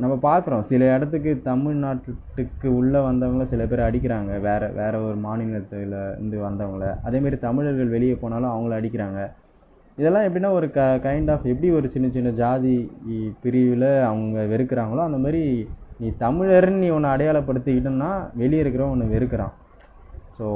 நம்ம 0.02 0.14
பார்க்குறோம் 0.28 0.64
சில 0.70 0.86
இடத்துக்கு 0.96 1.32
தமிழ்நாட்டுக்கு 1.50 2.68
உள்ளே 2.80 3.00
வந்தவங்கள 3.08 3.44
சில 3.52 3.64
பேர் 3.72 3.88
அடிக்கிறாங்க. 3.88 4.32
வேறு 4.48 4.68
வேறு 4.80 4.98
ஒரு 5.10 5.18
மாநிலத்தில் 5.28 5.96
இருந்து 6.00 6.38
வந்தவங்கள. 6.48 6.88
அதேமாரி 7.08 7.38
தமிழர்கள் 7.48 7.94
வெளியே 7.96 8.16
போனாலும் 8.24 8.54
அவங்கள 8.54 8.74
அடிக்கிறாங்க. 8.80 9.20
இதெல்லாம் 10.00 10.26
எப்படின்னா 10.28 10.50
ஒரு 10.58 10.68
க 10.76 10.82
கைண்ட் 11.06 11.30
ஆஃப் 11.34 11.46
எப்படி 11.52 11.70
ஒரு 11.78 11.88
சின்ன 11.94 12.08
சின்ன 12.16 12.30
ஜாதி 12.42 12.76
பிரிவில் 13.44 13.90
அவங்க 14.10 14.44
வெறுக்கிறாங்களோ 14.52 15.02
அந்த 15.06 15.20
மாதிரி 15.24 15.44
நீ 16.02 16.08
தமிழர்னு 16.26 16.82
நீ 16.84 16.90
உன்னை 16.96 17.12
அடையாளப்படுத்திக்கிட்டோன்னா 17.14 18.12
வெளியே 18.42 18.62
இருக்கிறவன் 18.64 18.94
உன்னை 18.96 19.08
வெறுக்கிறான். 19.14 19.54
ஸோ 20.36 20.48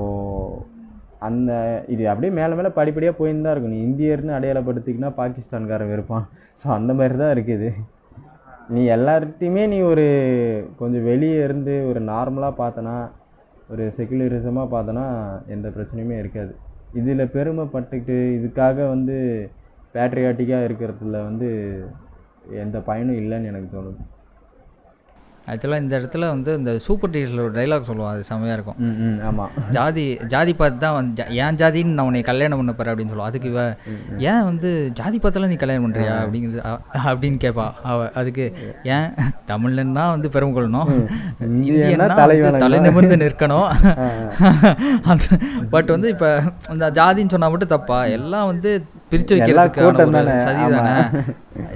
அந்த 1.28 1.52
இது 1.94 2.04
அப்படியே 2.12 2.32
மேலே 2.40 2.54
மேலே 2.60 2.70
படிப்படியாக 2.78 3.16
போயின்னு 3.20 3.46
தான் 3.46 3.54
இருக்கும். 3.56 3.74
நீ 3.76 3.82
இந்தியர்னு 3.88 4.38
அடையாளப்படுத்திக்கினா 4.38 5.10
பாகிஸ்தான்காரன் 5.22 5.92
வெறுப்பான். 5.94 6.26
ஸோ 6.60 6.68
அந்த 6.78 6.92
மாதிரி 7.00 7.18
தான் 7.24 7.34
இருக்குது. 7.36 7.70
நீ 8.76 8.82
எல்லார்ட்டையுமே 8.96 9.64
நீ 9.74 9.78
ஒரு 9.92 10.06
கொஞ்சம் 10.82 11.08
வெளியே 11.12 11.40
இருந்து 11.48 11.76
ஒரு 11.92 12.02
நார்மலாக 12.12 12.60
பார்த்தனா 12.62 12.96
ஒரு 13.74 13.86
செக்குலரிசமாக 13.98 14.74
பார்த்தனா 14.76 15.06
எந்த 15.56 15.68
பிரச்சனையுமே 15.78 16.18
இருக்காது. 16.22 16.54
இதில் 16.94 17.32
பெருமைப்பட்டுக்கிட்டு 17.34 18.18
இதுக்காக 18.38 18.88
வந்து 18.88 19.18
பேட்ரியாட்டிக்காக 19.96 20.68
இருக்கிறதுல 20.68 21.20
வந்து 21.24 21.48
எந்த 22.58 22.78
பயனும் 22.80 23.20
இல்லைன்னு 23.20 23.46
எனக்கு 23.46 23.70
தோணுது. 23.72 24.02
ஆக்சுவலாக 25.52 25.84
இந்த 25.84 25.94
இடத்துல 26.00 26.28
வந்து 26.34 26.52
இந்த 26.60 26.72
சூப்பர் 26.86 27.12
டீச்சரில் 27.14 27.44
ஒரு 27.46 27.54
டைலாக் 27.58 27.88
சொல்லுவோம் 27.90 28.12
அது 28.14 28.28
செம்மையாக 28.30 28.58
இருக்கும். 28.58 28.78
ஆமாம் 29.30 29.52
ஜாதி 29.78 30.06
ஜாதி 30.34 30.54
பார்த்து 30.60 30.84
தான் 30.86 30.96
வந்து 30.98 31.26
என் 31.44 31.60
ஜாதின்னு 31.62 31.96
நான் 31.98 32.08
உன்னை 32.10 32.22
கல்யாணம் 32.30 32.60
பண்ண 32.62 32.74
போகிறேன் 32.74 32.94
அப்படின்னு 32.94 33.14
சொல்லுவோம் 33.14 33.32
அதுக்கு 33.32 33.50
இவ 33.54 33.62
ஏன் 34.32 34.46
வந்து 34.50 34.70
ஜாதி 35.00 35.18
பார்த்தெல்லாம் 35.24 35.54
நீ 35.54 35.60
கல்யாணம் 35.64 35.86
பண்ணுறியா 35.88 36.16
அப்படிங்கிறது 36.24 36.62
அப்படின்னு 37.10 37.40
கேட்பா 37.46 37.68
அவ 37.92 38.10
அதுக்கு 38.22 38.46
ஏன் 38.96 39.10
தமிழ்னா 39.52 40.06
வந்து 40.16 40.28
பெருமை 40.36 40.54
கொள்ளணும். 40.56 40.90
இந்தியன்னா 41.68 42.08
தலை 42.64 42.80
நிமிர்ந்து 42.88 43.18
நிற்கணும். 43.24 43.68
பட் 45.74 45.92
வந்து 45.96 46.10
இப்போ 46.16 46.30
இந்த 46.74 46.88
ஜாதின்னு 47.00 47.34
சொன்னா 47.34 47.50
மட்டும் 47.54 47.74
தப்பா? 47.76 48.00
எல்லாம் 48.18 48.50
வந்து 48.52 48.72
பிரித்து 49.12 49.34
வைக்கிறதுக்கான 49.36 50.06
தானே, 50.18 50.34
சதி. 50.46 50.64
தானே 50.76 50.94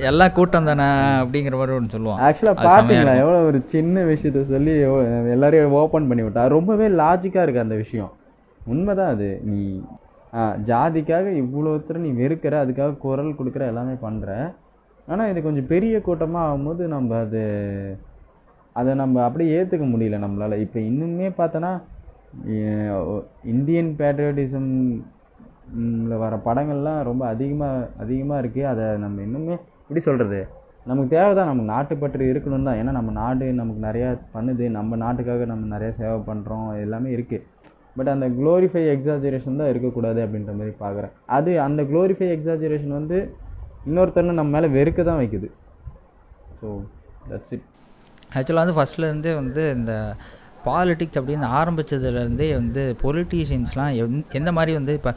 எல்லாம் 0.10 0.36
கூட்டம் 0.38 0.69
தானே 0.69 0.88
அப்படிங்கிற 1.21 1.56
மாதிரி 1.60 1.76
ஒன்று 1.78 1.95
சொல்லுவான். 1.95 2.21
ஆக்சுவலாக 2.28 2.65
பார்த்தீங்களா 2.67 3.15
எவ்வளோ 3.24 3.39
ஒரு 3.50 3.60
சின்ன 3.74 4.04
விஷயத்த 4.12 4.43
சொல்லி 4.54 4.74
எல்லாரையும் 5.36 5.78
ஓப்பன் 5.84 6.10
பண்ணி 6.12 6.26
விட்டா 6.26 6.43
ரொம்பவே 6.58 6.88
லாஜிக்காக 7.02 7.45
இருக்குது 7.45 7.65
அந்த 7.67 7.78
விஷயம். 7.84 8.12
உண்மைதான் 8.74 9.13
அது. 9.15 9.30
நீ 9.50 9.62
ஜாதிக்காக 10.69 11.28
இவ்வளோத்தர 11.41 12.00
நீ 12.06 12.12
வெறுக்கிற 12.21 12.54
அதுக்காக 12.63 12.98
குரல் 13.04 13.38
கொடுக்குற 13.39 13.65
எல்லாமே 13.71 13.95
பண்ணுற 14.06 14.30
ஆனால் 15.08 15.30
இது 15.32 15.39
கொஞ்சம் 15.45 15.69
பெரிய 15.74 15.95
கூட்டமாக 16.08 16.48
ஆகும்போது 16.48 16.84
நம்ம 16.93 17.17
அது 17.26 17.43
அதை 18.80 18.93
நம்ம 19.02 19.21
அப்படியே 19.26 19.52
ஏற்றுக்க 19.58 19.86
முடியல 19.91 20.17
நம்மளால். 20.24 20.56
இப்போ 20.65 20.80
இன்னுமே 20.89 21.28
பார்த்தோன்னா 21.39 21.74
இந்தியன் 23.54 23.91
பேட்ரியாட்டிசம் 24.00 24.71
வர 26.23 26.36
படங்கள்லாம் 26.47 26.99
ரொம்ப 27.10 27.23
அதிகமாக 27.34 27.88
அதிகமாக 28.04 28.41
இருக்குது 28.43 28.69
அதை 28.71 28.86
நம்ம 29.06 29.23
இன்னுமே 29.28 29.56
எப்படி 29.88 30.01
சொல்கிறது 30.08 30.39
நமக்கு 30.89 31.10
தேவை 31.15 31.32
தான் 31.38 31.49
நமக்கு 31.49 31.71
நாட்டுப்பற்று 31.73 32.25
இருக்கணும் 32.32 32.67
தான். 32.67 32.80
ஏன்னா 32.82 32.91
நம்ம 32.97 33.12
நாடு 33.21 33.45
நமக்கு 33.60 33.82
நிறையா 33.88 34.10
பண்ணுது. 34.36 34.65
நம்ம 34.78 34.97
நாட்டுக்காக 35.04 35.45
நம்ம 35.51 35.63
நிறையா 35.75 35.91
சேவை 36.01 36.19
பண்ணுறோம் 36.30 36.67
எல்லாமே 36.86 37.10
இருக்குது 37.15 37.43
பட் 37.97 38.12
அந்த 38.13 38.25
க்ளோரிஃபை 38.38 38.84
எக்ஸாஜரேஷன் 38.93 39.60
தான் 39.62 39.71
இருக்கக்கூடாது 39.73 40.19
அப்படின்ற 40.25 40.54
மாதிரி 40.60 40.73
பார்க்குறேன் 40.84 41.13
அது 41.38 41.51
அந்த 41.67 41.82
க்ளோரிஃபை 41.91 42.28
எக்ஸாஜரேஷன் 42.36 42.97
வந்து 42.99 43.17
இன்னொருத்தனை 43.89 44.36
நம்ம 44.39 44.54
மேலே 44.58 44.67
வெறுக்க 44.78 44.99
தான் 45.10 45.21
வைக்குது. 45.21 45.47
ஸோ 46.60 46.67
தட்ஸ் 47.30 47.54
இட் 47.56 47.65
ஆக்சுவலாக 48.38 48.63
வந்து 48.65 48.78
ஃபஸ்ட்லேருந்தே 48.80 49.34
வந்து 49.41 49.63
இந்த 49.78 49.93
பாலிட்டிக்ஸ் 50.67 51.19
அப்படின்னு 51.19 51.47
ஆரம்பித்ததுலேருந்தே 51.60 52.47
வந்து 52.60 52.84
பொலிட்டீஷியன்ஸ்லாம் 53.04 53.91
எந் 54.04 54.21
எந்த 54.39 54.51
மாதிரி 54.58 54.73
வந்து 54.80 54.93
இப்போ 54.99 55.12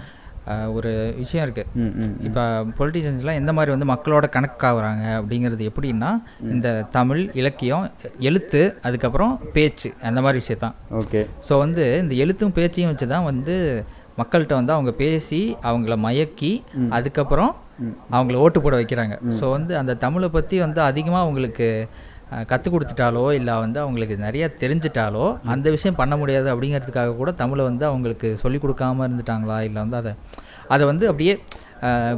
ஒரு 0.77 0.91
விஷயம் 1.17 1.45
இருக்குது 1.47 1.87
இப்போ 2.27 2.43
பொலிட்டீஷியன்ஸ்லாம் 2.79 3.39
எந்த 3.41 3.53
மாதிரி 3.53 3.71
வந்து 3.75 3.89
மக்களோட 3.93 4.27
கனெக்ட் 4.37 4.67
ஆகுறாங்க 4.69 5.05
அப்படிங்கிறது 5.19 5.69
எப்படின்னா 5.71 6.11
இந்த 6.55 6.69
தமிழ் 6.97 7.23
இலக்கியம் 7.41 7.87
எழுத்து 8.29 8.63
அதுக்கப்புறம் 8.83 9.33
பேச்சு 9.57 9.91
அந்த 10.11 10.21
மாதிரி 10.21 10.43
விஷயத்தான். 10.43 10.77
ஓகே. 11.01 11.23
ஸோ 11.49 11.59
வந்து 11.59 11.87
இந்த 12.03 12.15
எழுத்தும் 12.25 12.57
பேச்சையும் 12.59 12.93
வச்சு 12.93 13.09
தான் 13.15 13.29
வந்து 13.31 13.57
மக்கள்கிட்ட 14.21 14.55
வந்து 14.61 14.77
அவங்க 14.77 14.93
பேசி 15.05 15.41
அவங்கள 15.63 15.97
மயக்கி 16.07 16.53
அதுக்கப்புறம் 16.99 17.53
அவங்கள 18.17 18.37
ஓட்டு 18.45 18.61
போட 18.63 18.75
வைக்கிறாங்க. 18.81 19.17
ஸோ 19.41 19.45
வந்து 19.57 19.73
அந்த 19.81 19.93
தமிழை 20.05 20.29
பற்றி 20.29 20.57
வந்து 20.65 20.81
அதிகமாக 20.91 21.25
அவங்களுக்கு 21.27 21.69
கற்றுக் 22.51 22.75
கொடுத்துட்டாலோ 22.75 23.25
இல்லை 23.33 23.55
வந்து 23.65 23.81
அவங்களுக்கு 23.81 24.17
நிறைய 24.17 24.45
தெரிஞ்சிட்டாலோ 24.63 25.25
அந்த 25.55 25.71
விஷயம் 25.77 25.99
பண்ண 26.01 26.17
முடியாது 26.17 26.49
அப்படிங்கிறதுக்காக 26.55 27.15
கூட 27.17 27.31
தமிழை 27.43 27.65
வந்து 27.65 27.87
அவங்களுக்கு 27.87 28.31
சொல்லிக் 28.37 28.65
கொடுக்காம 28.65 29.07
இருந்துட்டாங்களா? 29.09 29.59
இல்லை 29.69 29.81
வந்து 29.85 29.97
அதை 29.97 30.13
அதை 30.69 30.87
வந்து 30.87 31.07
அப்படியே 31.07 31.35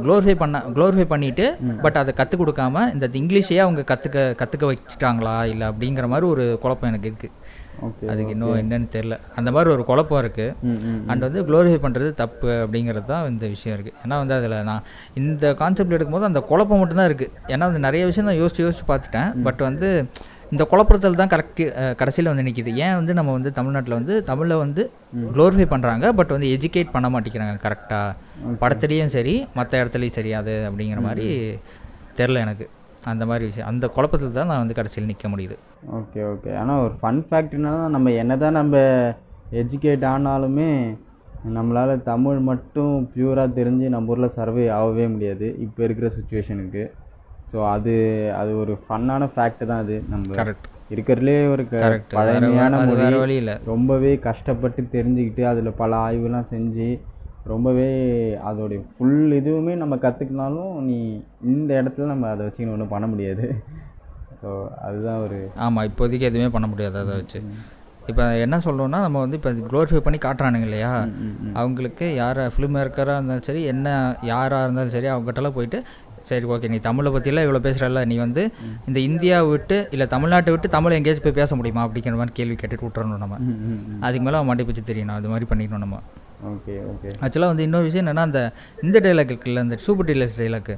க்ளோரிஃபை 0.05 0.35
பண்ண 0.35 0.57
க்ளோரிஃபை 0.75 1.05
பண்ணிட்டு 1.05 1.45
பட் 1.81 1.97
அதை 2.01 2.11
கற்றுக் 2.13 2.41
கொடுக்காம 2.41 2.85
இந்த 2.93 3.07
இங்கிலீஷையே 3.21 3.61
அவங்க 3.65 3.81
கற்றுக்க 3.91 4.19
கற்றுக்க 4.41 4.65
வச்சுட்டாங்களா? 4.71 5.35
இல்லை 5.53 5.67
அப்படிங்கிற 5.67 6.07
மாதிரி 6.07 6.27
ஒரு 6.31 6.45
குழப்பம் 6.61 6.89
எனக்கு 6.93 7.09
இருக்குது 7.11 7.33
அதுக்கு 8.11 8.33
இன்னும் 8.35 8.57
என்னன்னு 8.61 8.87
தெரில 8.95 9.15
அந்த 9.35 9.49
மாதிரி 9.51 9.69
ஒரு 9.73 9.83
குழப்பம் 9.83 10.21
இருக்குது 10.23 10.73
அண்ட் 11.09 11.25
வந்து 11.27 11.45
க்ளோரிஃபை 11.47 11.79
பண்ணுறது 11.85 12.09
தப்பு 12.13 12.49
அப்படிங்கிறது 12.63 13.05
தான் 13.05 13.29
இந்த 13.31 13.47
விஷயம் 13.47 13.75
இருக்குது 13.77 13.95
ஏன்னா 14.03 14.17
வந்து 14.23 14.35
அதில் 14.39 14.57
நான் 14.69 14.83
இந்த 15.21 15.53
கான்செப்ட் 15.53 15.95
எடுக்கும்போது 15.97 16.29
அந்த 16.31 16.41
குழப்பம் 16.51 16.81
மட்டும்தான் 16.83 17.09
இருக்குது 17.11 17.31
ஏன்னா 17.53 17.67
வந்து 17.69 17.85
நிறைய 17.87 18.05
விஷயம் 18.05 18.29
நான் 18.29 18.41
யோசிச்சு 18.41 18.65
யோசிச்சு 18.65 18.85
பார்த்துட்டேன். 18.91 19.31
பட் 19.43 19.61
வந்து 19.69 19.89
இந்த 20.51 20.63
குழப்பத்தில் 20.63 21.19
தான் 21.19 21.31
கரெக்ட் 21.33 21.61
கடைசியில் 21.99 22.29
வந்து 22.29 22.45
நிற்கிது 22.47 22.71
ஏன் 22.85 22.95
வந்து 22.95 23.13
நம்ம 23.13 23.31
வந்து 23.31 23.51
தமிழ்நாட்டில் 23.51 23.95
வந்து 23.97 24.15
தமிழில் 24.23 24.61
வந்து 24.63 24.83
க்ளோரிஃபை 25.35 25.67
பண்ணுறாங்க 25.73 26.07
பட் 26.11 26.33
வந்து 26.35 26.49
எஜுகேட் 26.55 26.93
பண்ண 26.95 27.09
மாட்டேங்கிறாங்க 27.09 27.55
கரெக்டாக 27.65 28.57
படத்துலேயும் 28.63 29.13
சரி 29.15 29.35
மற்ற 29.53 29.83
இடத்துலையும் 29.83 30.17
சரி 30.19 30.33
அது 30.33 30.55
அப்படிங்கிற 30.69 31.01
மாதிரி 31.01 31.27
தெரில 32.17 32.39
எனக்கு. 32.39 32.65
அந்த 33.11 33.23
மாதிரி 33.29 33.43
விஷயம். 33.49 33.67
அந்த 33.71 33.85
குழப்பத்தில் 33.95 34.35
தான் 34.37 34.49
நான் 34.51 34.61
வந்து 34.63 34.77
கடைசியில் 34.79 35.09
நிற்க 35.11 35.27
முடியுது. 35.33 35.55
Okay 35.99 36.21
okay. 36.31 36.51
ஆனால் 36.61 36.81
ஒரு 36.85 36.93
ஃபன் 37.01 37.21
ஃபேக்ட்ரினா 37.27 37.71
நம்ம 37.95 38.11
என்ன 38.21 38.33
தான் 38.43 38.57
நம்ம 38.59 38.75
எஜுகேட் 39.61 40.05
ஆனாலுமே 40.13 40.69
நம்மளால் 41.55 42.03
தமிழ் 42.09 42.39
மட்டும் 42.49 42.95
பியூராக 43.13 43.55
தெரிஞ்சு 43.59 43.87
நம்ம 43.95 44.13
ஊரில் 44.13 44.35
சர்வே 44.39 44.65
ஆகவே 44.79 45.05
முடியாது. 45.13 45.47
இப்போ 45.65 45.81
இருக்கிற 45.87 46.09
சுச்சுவேஷனுக்கு 46.17 46.83
ஸோ 47.51 47.57
அது 47.75 47.93
அது 48.41 48.51
ஒரு 48.63 48.73
ஃபன்னான 48.83 49.23
ஃபேக்ட் 49.33 49.63
தான் 49.71 49.81
அது. 49.85 49.95
நம்ம 50.13 50.35
கரெக்ட் 50.41 50.67
இருக்கிறதுலே 50.95 51.35
ஒரு 51.53 51.63
பழமையான 52.13 52.77
மொழி. 52.89 53.37
ரொம்பவே 53.71 54.11
கஷ்டப்பட்டு 54.27 54.81
தெரிஞ்சுக்கிட்டு 54.95 55.43
அதில் 55.51 55.77
பல 55.81 55.91
ஆய்வுலாம் 56.07 56.49
செஞ்சு 56.53 56.87
ரொம்பவே 57.49 57.87
அதோடைய 58.49 58.79
ஃபுல் 58.93 59.31
இதுவுமே 59.37 59.73
நம்ம 59.81 59.95
கற்றுக்கினாலும் 60.03 60.73
நீ 60.87 60.97
இந்த 61.53 61.71
இடத்துல 61.81 62.09
நம்ம 62.13 62.29
அதை 62.33 62.41
வச்சுக்கின்னு 62.45 62.75
ஒன்றும் 62.75 62.93
பண்ண 62.93 63.07
முடியாது. 63.07 63.45
ஸோ 64.41 64.49
அதுதான் 64.87 65.21
ஒரு 65.25 65.39
ஆமாம் 65.65 65.87
இப்போதைக்கு 65.89 66.27
எதுவுமே 66.29 66.49
பண்ண 66.53 66.67
முடியாது 66.67 66.97
அதை 67.03 67.15
வச்சு. 67.19 67.39
இப்போ 68.11 68.23
என்ன 68.45 68.55
சொல்லணும்னா 68.65 68.99
நம்ம 69.05 69.17
வந்து 69.23 69.37
இப்போ 69.39 69.51
க்ளோரிஃபை 69.71 70.01
பண்ணி 70.05 70.19
காட்டுறானுங்க 70.21 70.67
இல்லையா? 70.69 70.93
அவங்களுக்கு 71.59 72.05
யார் 72.21 72.39
ஃபிலிம் 72.53 72.73
மேக்கராக 72.77 73.17
இருந்தாலும் 73.17 73.47
சரி 73.49 73.61
என்ன 73.73 73.87
யாராக 74.31 74.63
இருந்தாலும் 74.65 74.95
சரி 74.95 75.09
அவங்ககிட்டலாம் 75.13 75.57
போயிட்டு 75.57 75.79
சரி 76.29 76.47
ஓகே 76.53 76.69
நீ 76.71 76.77
தமிழை 76.87 77.09
பற்றிலாம் 77.13 77.45
இவ்வளோ 77.45 77.61
பேசுகிறல்ல 77.67 78.01
நீ 78.09 78.15
வந்து 78.23 78.41
இந்த 78.89 78.99
இந்தியாவை 79.09 79.47
விட்டு 79.51 79.77
இல்லை 79.95 80.07
தமிழ்நாட்டை 80.15 80.51
விட்டு 80.55 80.67
தமிழ் 80.75 80.95
எங்கேயாச்சும் 80.97 81.27
போய் 81.27 81.39
பேச 81.41 81.55
முடியுமா 81.59 81.83
அப்படிங்கிற 81.87 82.17
மாதிரி 82.21 82.35
கேள்வி 82.39 82.55
கேட்டுட்டு 82.61 82.87
விட்டுறணும் 82.87 83.23
நம்ம. 83.25 83.37
அதுக்கு 84.07 84.25
மேலே 84.27 84.37
அவன் 84.39 84.49
மண்டை 84.51 84.65
பிச்சு 84.67 84.83
தெரியணும் 84.91 85.17
அது 85.19 85.31
மாதிரி 85.33 85.47
பண்ணிக்கணும் 85.51 85.83
நம்ம. 85.85 85.99
ஓகே 86.49 86.73
ஓகே 86.91 87.09
ஆக்சுவலாக 87.23 87.51
வந்து 87.51 87.65
இன்னொரு 87.67 87.85
விஷயம் 87.87 88.03
என்னென்னா 88.03 88.23
அந்த 88.29 88.41
இந்த 88.85 88.97
டைலாக் 89.05 89.31
இருக்குல்ல 89.31 89.63
இந்த 89.65 89.77
சூப்பர் 89.85 90.07
டீலர்ஸ் 90.09 90.37
டைலாக்கு 90.41 90.75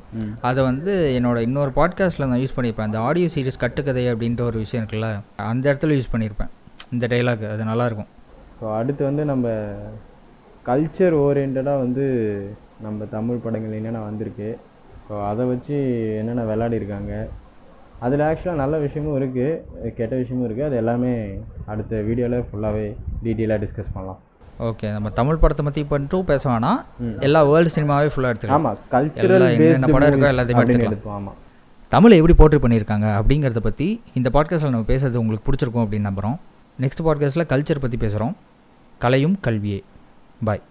அதை 0.50 0.62
வந்து 0.70 0.94
என்னோட 1.18 1.38
இன்னொரு 1.48 1.72
பாட்காஸ்ட்டில் 1.80 2.30
நான் 2.32 2.42
யூஸ் 2.44 2.56
பண்ணியிருப்பேன். 2.58 2.90
அந்த 2.90 3.00
ஆடியோ 3.08 3.30
சீரிஸ் 3.36 3.62
கட்டுக்கதை 3.64 4.04
அப்படின்ற 4.14 4.44
ஒரு 4.50 4.58
விஷயம் 4.64 4.82
இருக்குல்ல 4.84 5.10
அந்த 5.52 5.64
இடத்துல 5.72 5.98
யூஸ் 6.00 6.12
பண்ணியிருப்பேன். 6.14 6.52
இந்த 6.96 7.08
டைலாக் 7.14 7.46
அது 7.54 7.70
நல்லாயிருக்கும். 7.72 8.10
ஸோ 8.60 8.66
அடுத்து 8.80 9.04
வந்து 9.10 9.26
நம்ம 9.32 9.48
கல்ச்சர் 10.70 11.16
ஓரியன்டாக 11.24 11.78
வந்து 11.86 12.06
நம்ம 12.88 13.06
தமிழ் 13.16 13.44
படங்கள் 13.46 13.78
என்னென்ன 13.80 14.04
வந்திருக்கு. 14.10 14.50
ஸோ 15.08 15.14
அதை 15.30 15.46
வச்சு 15.54 15.78
என்னென்ன 16.20 16.44
விளையாடிருக்காங்க. 16.52 17.14
அதில் 18.06 18.26
ஆக்சுவலாக 18.28 18.62
நல்ல 18.62 18.76
விஷயமும் 18.86 19.18
இருக்குது 19.20 19.92
கெட்ட 19.98 20.14
விஷயமும் 20.22 20.46
இருக்குது 20.48 20.68
அது 20.70 20.78
எல்லாமே 20.84 21.12
அடுத்த 21.74 22.02
வீடியோவில் 22.10 22.46
ஃபுல்லாகவே 22.48 22.86
டீட்டெயிலாக 23.26 23.62
டிஸ்கஸ் 23.64 23.94
பண்ணலாம். 23.96 24.22
ஓகே 24.60 24.92
நம்ம 24.92 25.10
தமிழ் 25.10 25.40
படத்தை 25.44 25.66
பற்றி 25.66 25.82
மட்டும் 25.90 26.26
பேச 26.26 26.44
வேணாம். 26.50 26.82
எல்லா 27.20 27.44
வேர்ல்டு 27.44 27.74
சினிமாவே 27.76 28.10
ஃபுல்லாக 28.14 28.32
எடுத்துக்கலாம். 28.34 28.68
ஆமாம் 28.68 28.78
என்னென்ன 29.56 29.88
படம் 29.96 30.10
இருக்கோ 30.12 30.30
எல்லாத்தையும் 30.34 30.62
எடுத்துக்கலாம். 30.64 31.16
ஆமாம் 31.18 31.40
தமிழை 31.92 32.18
எப்படி 32.20 32.36
போர்ட்ரே 32.42 32.62
பண்ணியிருக்காங்க 32.66 33.08
அப்படிங்கிறத 33.20 33.62
பற்றி 33.70 33.88
இந்த 34.20 34.30
பாட்காஸ்ட்டில் 34.36 34.76
நம்ம 34.76 34.90
பேசுறது 34.94 35.22
உங்களுக்கு 35.24 35.48
பிடிச்சிருக்கும் 35.48 35.86
அப்படின்னு 35.86 36.10
நம்புகிறோம் 36.10 36.38
நெக்ஸ்ட் 36.80 37.06
பாட்காஸ்ட்டில் 37.08 37.50
கல்ச்சர் 37.54 37.84
பற்றி 37.86 38.00
பேசுகிறோம் 38.06 38.36
கலையும் 39.00 39.40
கல்வியே. 39.48 39.82
பாய் 40.42 40.64